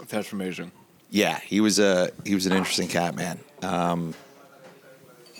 [0.08, 0.72] That's amazing.
[1.10, 3.38] Yeah, he was a he was an interesting cat, man.
[3.62, 4.14] Um,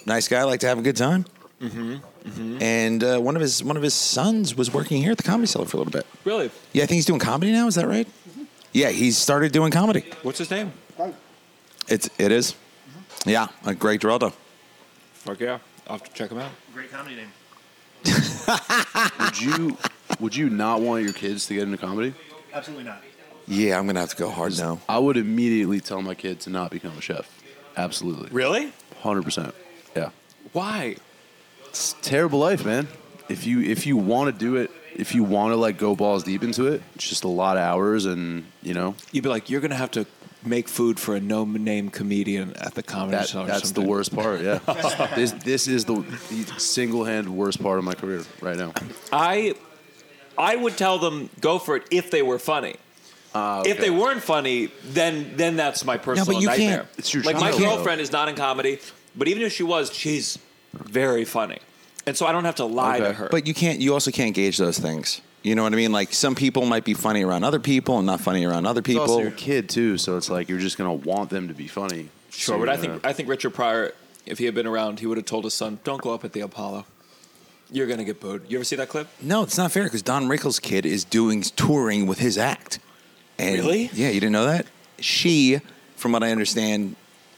[0.06, 1.24] nice guy, like to have a good time.
[1.60, 2.62] Mm-hmm.
[2.62, 5.46] And uh, one of his one of his sons was working here at the Comedy
[5.46, 6.06] Cellar for a little bit.
[6.24, 6.50] Really?
[6.72, 7.66] Yeah, I think he's doing comedy now.
[7.66, 8.06] Is that right?
[8.78, 10.04] Yeah, he started doing comedy.
[10.22, 10.72] What's his name?
[11.88, 12.54] It's it is.
[13.26, 14.32] Yeah, a great Giraldo.
[15.14, 15.58] Fuck yeah.
[15.88, 16.52] I'll have to check him out.
[16.72, 17.32] Great comedy name.
[19.20, 19.76] Would you
[20.20, 22.14] would you not want your kids to get into comedy?
[22.52, 23.02] Absolutely not.
[23.48, 24.78] Yeah, I'm gonna have to go hard now.
[24.88, 27.28] I would immediately tell my kid to not become a chef.
[27.76, 28.30] Absolutely.
[28.30, 28.72] Really?
[29.00, 29.56] Hundred percent.
[29.96, 30.10] Yeah.
[30.52, 30.94] Why?
[31.66, 32.86] It's a terrible life, man.
[33.28, 36.24] If you if you want to do it, if you want to like go balls
[36.24, 39.48] deep into it, it's just a lot of hours, and you know You'd be like,
[39.48, 40.06] you're gonna have to
[40.44, 44.14] make food for a no-name comedian at the comedy that Cellar or that's the worst
[44.14, 44.40] part.
[44.40, 44.58] Yeah.
[45.16, 45.94] this this is the,
[46.30, 48.72] the single hand worst part of my career right now.
[49.12, 49.54] I
[50.36, 52.76] I would tell them go for it if they were funny.
[53.34, 56.86] Uh, If they weren't funny, then then that's my personal you can't- nightmare.
[56.96, 57.74] it's your like my child, though.
[57.74, 58.78] girlfriend is not in comedy,
[59.16, 60.38] but even if she was, she's
[60.72, 61.58] very funny,
[62.08, 63.28] and so I don't have to lie to her.
[63.30, 63.80] But you can't.
[63.80, 65.20] You also can't gauge those things.
[65.42, 65.92] You know what I mean?
[65.92, 68.88] Like some people might be funny around other people and not funny around other It's
[68.96, 69.20] also people.
[69.22, 72.08] your kid too, so it's like you're just gonna want them to be funny.
[72.30, 73.92] sure, So but I you're think I think Richard Pryor,
[74.26, 76.32] if he had been around, he would have told his son, "Don't go up at
[76.32, 76.86] the Apollo.
[77.70, 79.06] You're gonna get booed." You ever see that clip?
[79.22, 82.80] No, it's not fair because Don Rickles' kid is doing touring with his act.
[83.38, 83.90] And Really?
[83.92, 84.66] Yeah, you didn't know that.
[84.98, 85.60] She,
[85.94, 86.96] from what I understand,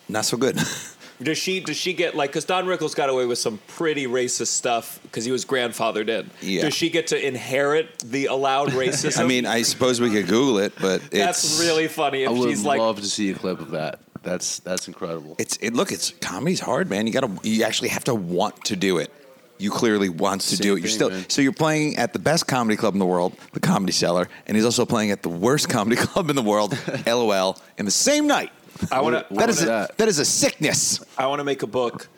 [0.08, 0.58] not so good.
[1.22, 4.48] Does she does she get like because Don Rickles got away with some pretty racist
[4.48, 6.30] stuff because he was grandfathered in.
[6.40, 6.62] Yeah.
[6.62, 9.20] Does she get to inherit the allowed racism?
[9.20, 12.22] I mean, I suppose we could Google it, but it's, that's really funny.
[12.22, 14.00] If I would she's like, love to see a clip of that.
[14.22, 15.36] That's that's incredible.
[15.38, 15.74] It's it.
[15.74, 17.06] Look, it's comedy's hard, man.
[17.06, 17.30] You gotta.
[17.42, 19.12] You actually have to want to do it.
[19.58, 20.80] You clearly want to Same do it.
[20.80, 21.28] You're thing, still man.
[21.28, 24.56] so you're playing at the best comedy club in the world, the Comedy Cellar, and
[24.56, 28.26] he's also playing at the worst comedy club in the world, LOL, in the same
[28.26, 28.50] night.
[28.90, 29.34] I want to.
[29.34, 29.98] That is is a, that?
[29.98, 31.04] that is a sickness.
[31.18, 32.08] I want to make a book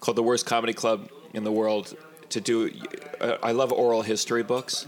[0.00, 1.96] called "The Worst Comedy Club in the World."
[2.30, 2.70] To do,
[3.20, 4.86] uh, I love oral history books,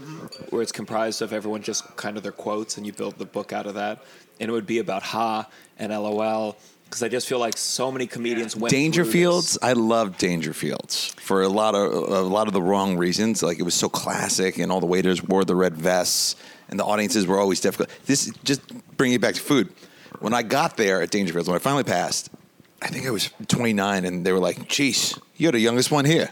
[0.49, 3.53] where it's comprised of everyone just kind of their quotes, and you build the book
[3.53, 4.03] out of that.
[4.39, 5.47] And it would be about Ha
[5.79, 9.57] and LOL, because I just feel like so many comedians went through Dangerfields.
[9.61, 13.43] I love Dangerfields for a lot of a lot of the wrong reasons.
[13.43, 16.35] Like it was so classic, and all the waiters wore the red vests,
[16.69, 17.89] and the audiences were always difficult.
[18.05, 18.61] This just
[18.97, 19.69] bring it back to food.
[20.19, 22.29] When I got there at Dangerfields, when I finally passed,
[22.81, 26.29] I think I was 29, and they were like, "Geez, you're the youngest one here,"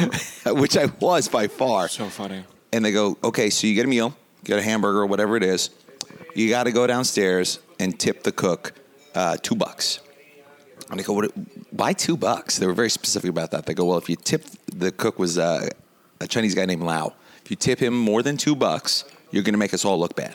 [0.46, 1.88] which I was by far.
[1.88, 2.44] So funny.
[2.72, 5.44] and they go, okay, so you get a meal, get a hamburger or whatever it
[5.44, 5.70] is.
[6.34, 8.72] You got to go downstairs and tip the cook
[9.14, 10.00] uh, two bucks.
[10.90, 11.30] And they go, what,
[11.70, 12.58] why two bucks?
[12.58, 13.66] They were very specific about that.
[13.66, 15.68] They go, well, if you tip the cook was uh,
[16.20, 17.14] a Chinese guy named Lao.
[17.44, 20.16] If you tip him more than two bucks, you're going to make us all look
[20.16, 20.34] bad.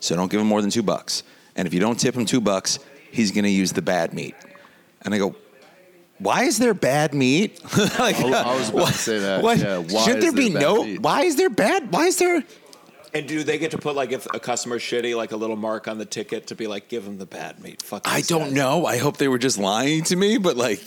[0.00, 1.22] So don't give him more than two bucks.
[1.56, 2.78] And if you don't tip him two bucks,
[3.10, 4.34] he's going to use the bad meat.
[5.02, 5.34] And I go,
[6.18, 7.60] why is there bad meat?
[7.98, 9.42] like, I- I was about to say that.
[9.42, 9.58] What?
[9.58, 10.84] Yeah, why Should is there be there no?
[10.84, 11.00] meat?
[11.00, 11.92] Why is there bad?
[11.92, 12.42] Why is there?
[13.12, 15.86] And do they get to put like if a customer's shitty, like a little mark
[15.86, 17.80] on the ticket to be like, give them the bad meat?
[17.82, 18.08] Fuck.
[18.08, 18.52] I don't guys.
[18.54, 18.86] know.
[18.86, 20.82] I hope they were just lying to me, but like,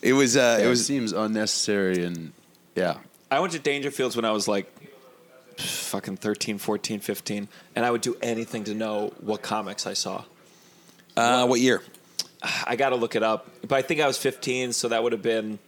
[0.00, 0.36] it was.
[0.36, 0.86] Uh, it it was.
[0.86, 2.32] seems unnecessary and
[2.76, 2.98] yeah.
[3.30, 4.72] I went to Dangerfields when I was like
[5.60, 10.24] fucking 13, 14, 15, and I would do anything to know what comics I saw.
[11.16, 11.82] Uh, what year?
[12.66, 15.12] I got to look it up, but I think I was 15, so that would
[15.12, 15.58] have been,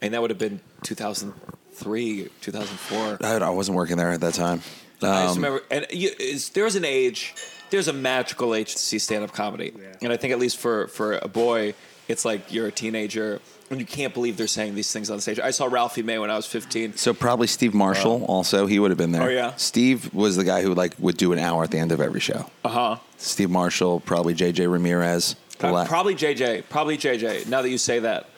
[0.00, 3.18] and that would have been 2003, 2004.
[3.22, 4.60] I, I wasn't working there at that time.
[5.02, 7.34] I just Um, remember, and you, is, there's an age,
[7.70, 9.72] there's a magical age to see stand-up comedy,
[10.02, 11.74] and I think at least for for a boy,
[12.08, 13.40] it's like you're a teenager
[13.70, 15.38] and you can't believe they're saying these things on stage.
[15.38, 16.96] I saw Ralphie May when I was 15.
[16.96, 18.24] So probably Steve Marshall.
[18.24, 19.22] also, he would have been there.
[19.22, 19.54] Oh, yeah?
[19.56, 22.20] Steve was the guy who like would do an hour at the end of every
[22.20, 22.50] show.
[22.64, 22.96] Uh huh.
[23.18, 25.36] Steve Marshall, probably JJ Ramirez.
[25.60, 26.64] Uh, probably JJ.
[26.70, 27.46] Probably JJ.
[27.48, 28.28] Now that you say that,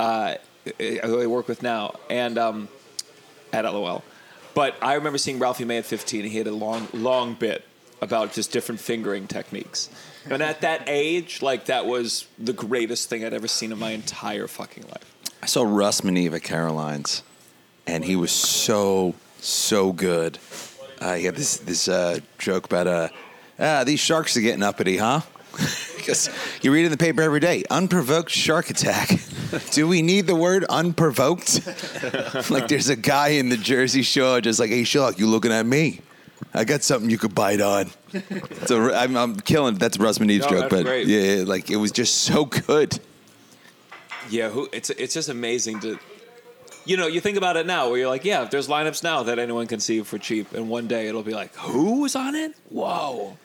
[0.00, 0.36] uh,
[0.78, 2.68] who I work with now, and um,
[3.52, 4.02] at LOL.
[4.54, 6.24] But I remember seeing Ralphie May at 15.
[6.24, 7.64] He had a long, long bit
[8.00, 9.90] about just different fingering techniques.
[10.30, 13.92] And at that age, like that was the greatest thing I'd ever seen in my
[13.92, 15.14] entire fucking life.
[15.42, 17.22] I saw Russ Meneve at Caroline's,
[17.86, 20.38] and he was so so good.
[21.00, 23.08] Uh, he had this this uh, joke about uh,
[23.58, 25.20] ah these sharks are getting uppity, huh?
[25.98, 26.30] Because
[26.62, 29.10] you read in the paper every day, unprovoked shark attack.
[29.72, 31.66] Do we need the word unprovoked?
[32.50, 35.66] like there's a guy in the Jersey Shore just like, hey, shark, you looking at
[35.66, 36.00] me?
[36.54, 37.90] I got something you could bite on.
[38.66, 39.74] So I'm, I'm killing.
[39.74, 41.06] That's Russ Meneve's No, joke, but great.
[41.06, 42.98] yeah, like it was just so good.
[44.30, 45.98] Yeah, who it's it's just amazing to
[46.88, 49.38] you know, you think about it now where you're like, yeah, there's lineups now that
[49.38, 52.54] anyone can see for cheap and one day it'll be like, who was on it?
[52.70, 53.36] Whoa.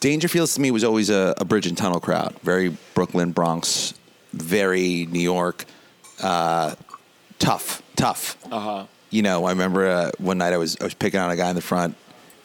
[0.00, 2.38] Dangerfields to me was always a, a bridge and tunnel crowd.
[2.42, 3.94] Very Brooklyn, Bronx,
[4.34, 5.64] very New York.
[6.22, 6.74] Uh,
[7.38, 8.36] tough, tough.
[8.52, 8.84] Uh-huh.
[9.08, 11.48] You know, I remember uh, one night I was I was picking on a guy
[11.48, 11.96] in the front,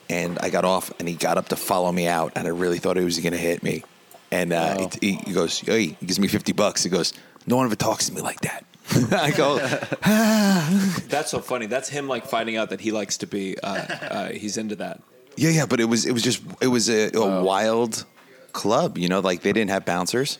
[0.09, 2.79] and I got off, and he got up to follow me out, and I really
[2.79, 3.83] thought he was going to hit me.
[4.31, 6.83] And uh, he, he goes, "Hey," he gives me fifty bucks.
[6.83, 7.13] He goes,
[7.47, 8.65] "No one ever talks to me like that."
[9.11, 9.57] I go,
[11.07, 11.67] That's so funny.
[11.67, 15.01] That's him like finding out that he likes to be uh, uh, he's into that.
[15.35, 18.05] "Yeah, yeah," but it was it was just it was a, a wild
[18.51, 18.97] club.
[18.97, 20.37] You know, like they didn't have bouncers.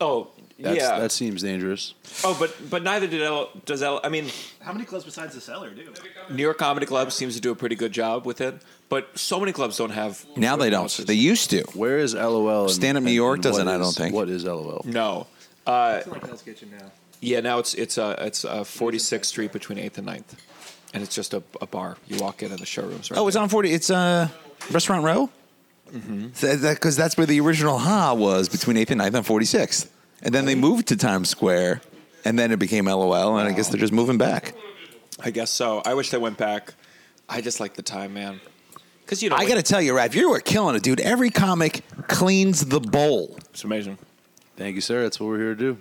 [0.00, 0.28] Oh,
[0.58, 0.98] That's, yeah.
[1.00, 1.94] That seems dangerous.
[2.22, 4.26] oh, but but neither did L does L I mean,
[4.60, 5.92] How many clubs besides the cellar do?
[6.30, 8.54] New York Comedy Club seems to do a pretty good job with it,
[8.88, 10.82] but so many clubs don't have Now they don't.
[10.84, 11.06] bouncers.
[11.06, 11.62] They used to.
[11.74, 12.62] Where is LOL?
[12.62, 14.14] and- Stand Up New and- York and doesn't, what I don't think.
[14.14, 14.82] What is LOL?
[14.84, 15.26] No.
[15.66, 16.86] Uh, It's like Hell's Kitchen now.
[17.20, 20.34] yeah, now it's it's uh, it's uh, 46th Street between 8th and 9th.
[20.94, 21.96] And it's just a, a bar.
[22.06, 23.42] You walk in and the showroom's right Oh, it's there.
[23.42, 23.72] on forty.
[23.72, 24.28] It's uh,
[24.70, 25.28] Restaurant Row.
[25.92, 29.90] Because that, that's where the original Ha was between eighth and 9th and forty sixth,
[30.22, 31.80] and then they moved to Times Square,
[32.24, 34.54] and then it became LOL, and I guess they're just moving back.
[35.22, 35.82] I guess so.
[35.84, 36.74] I wish they went back.
[37.28, 38.40] I just like the time, man.
[39.04, 41.00] Because you know, I like- got to tell you, Raph, you were killing it, dude.
[41.00, 43.36] Every comic cleans the bowl.
[43.50, 43.98] it's amazing.
[44.56, 45.02] Thank you, sir.
[45.02, 45.78] That's what we're here to do.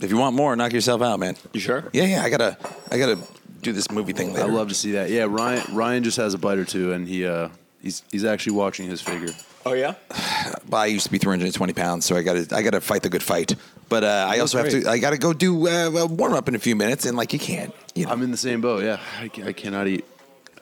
[0.00, 1.36] If you want more, knock yourself out, man.
[1.52, 1.88] You sure?
[1.92, 2.22] Yeah, yeah.
[2.22, 2.56] I gotta,
[2.90, 3.18] I gotta
[3.62, 4.46] do this movie thing later.
[4.46, 5.10] I love to see that.
[5.10, 5.74] Yeah, Ryan.
[5.74, 7.48] Ryan just has a bite or two, and he uh,
[7.82, 9.32] he's he's actually watching his figure.
[9.66, 9.94] Oh yeah.
[10.68, 13.02] But I used to be 320 pounds, so I got to I got to fight
[13.02, 13.54] the good fight.
[13.88, 16.32] But uh, I That's also have to I got to go do uh, a warm
[16.34, 18.10] up in a few minutes, and like you can't, you know.
[18.12, 18.82] I'm in the same boat.
[18.82, 20.04] Yeah, I, I cannot eat.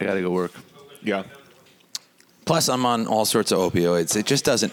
[0.01, 0.53] I got to go work.
[1.03, 1.23] Yeah.
[2.45, 4.15] Plus, I'm on all sorts of opioids.
[4.17, 4.73] It just doesn't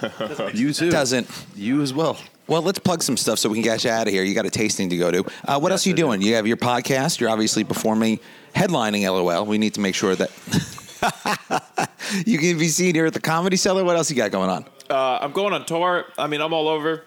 [0.54, 0.90] You too.
[0.90, 1.28] doesn't.
[1.56, 2.16] You as well.
[2.46, 4.22] Well, let's plug some stuff so we can get you out of here.
[4.22, 5.24] You got a tasting to go to.
[5.44, 6.02] Uh, what else are you I do.
[6.02, 6.22] doing?
[6.22, 7.18] You have your podcast.
[7.20, 8.20] You're obviously performing,
[8.54, 9.46] headlining LOL.
[9.46, 10.30] We need to make sure that
[12.26, 13.84] you can be seen here at the Comedy Cellar.
[13.84, 14.64] What else you got going on?
[14.88, 16.06] Uh, I'm going on tour.
[16.18, 17.04] I mean, I'm all over,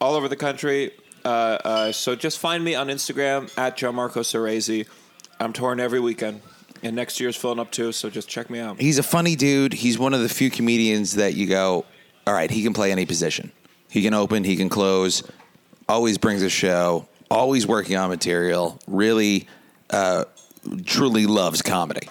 [0.00, 0.92] all over the country.
[1.24, 1.28] Uh,
[1.64, 4.86] uh, so just find me on Instagram at Gianmarco Soresi.
[5.40, 6.42] I'm touring every weekend,
[6.82, 7.92] and next year's filling up too.
[7.92, 8.80] So just check me out.
[8.80, 9.72] He's a funny dude.
[9.72, 11.84] He's one of the few comedians that you go,
[12.26, 13.52] all right, he can play any position.
[13.88, 15.22] He can open, he can close,
[15.88, 19.46] always brings a show, always working on material, really,
[19.90, 20.24] uh,
[20.84, 22.08] truly loves comedy.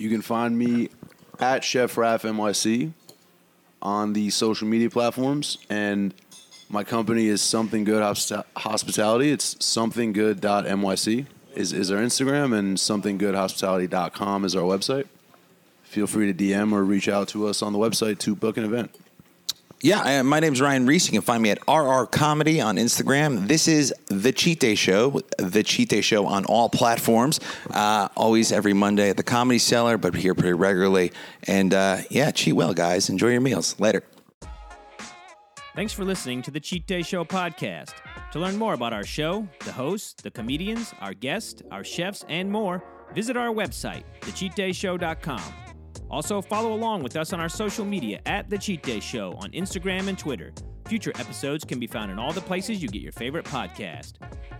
[0.00, 0.88] You can find me
[1.40, 2.92] at Chef Raph NYC
[3.82, 6.14] on the social media platforms, and
[6.70, 9.30] my company is Something Good Hospi- Hospitality.
[9.30, 15.04] It's somethinggood.nyc is is our Instagram, and somethinggoodhospitality.com is our website.
[15.82, 18.64] Feel free to DM or reach out to us on the website to book an
[18.64, 18.96] event.
[19.82, 21.06] Yeah, my name's Ryan Reiss.
[21.06, 23.48] You can find me at RR Comedy on Instagram.
[23.48, 27.40] This is The Cheat Day Show, The Cheat Day Show on all platforms.
[27.70, 31.12] Uh, always every Monday at the Comedy Cellar, but here pretty regularly.
[31.44, 33.08] And uh, yeah, cheat well, guys.
[33.08, 33.80] Enjoy your meals.
[33.80, 34.02] Later.
[35.74, 37.94] Thanks for listening to the Cheat Day Show podcast.
[38.32, 42.50] To learn more about our show, the hosts, the comedians, our guests, our chefs, and
[42.50, 45.69] more, visit our website, thecheatdayshow.com.
[46.10, 49.50] Also, follow along with us on our social media at The Cheat Day Show on
[49.52, 50.52] Instagram and Twitter.
[50.86, 54.14] Future episodes can be found in all the places you get your favorite podcast.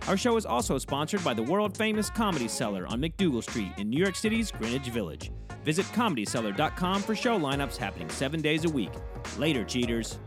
[0.07, 3.89] Our show is also sponsored by the world famous Comedy Cellar on MacDougal Street in
[3.89, 5.29] New York City's Greenwich Village.
[5.65, 8.91] Visit comedycellar.com for show lineups happening seven days a week.
[9.37, 10.19] Later, cheaters.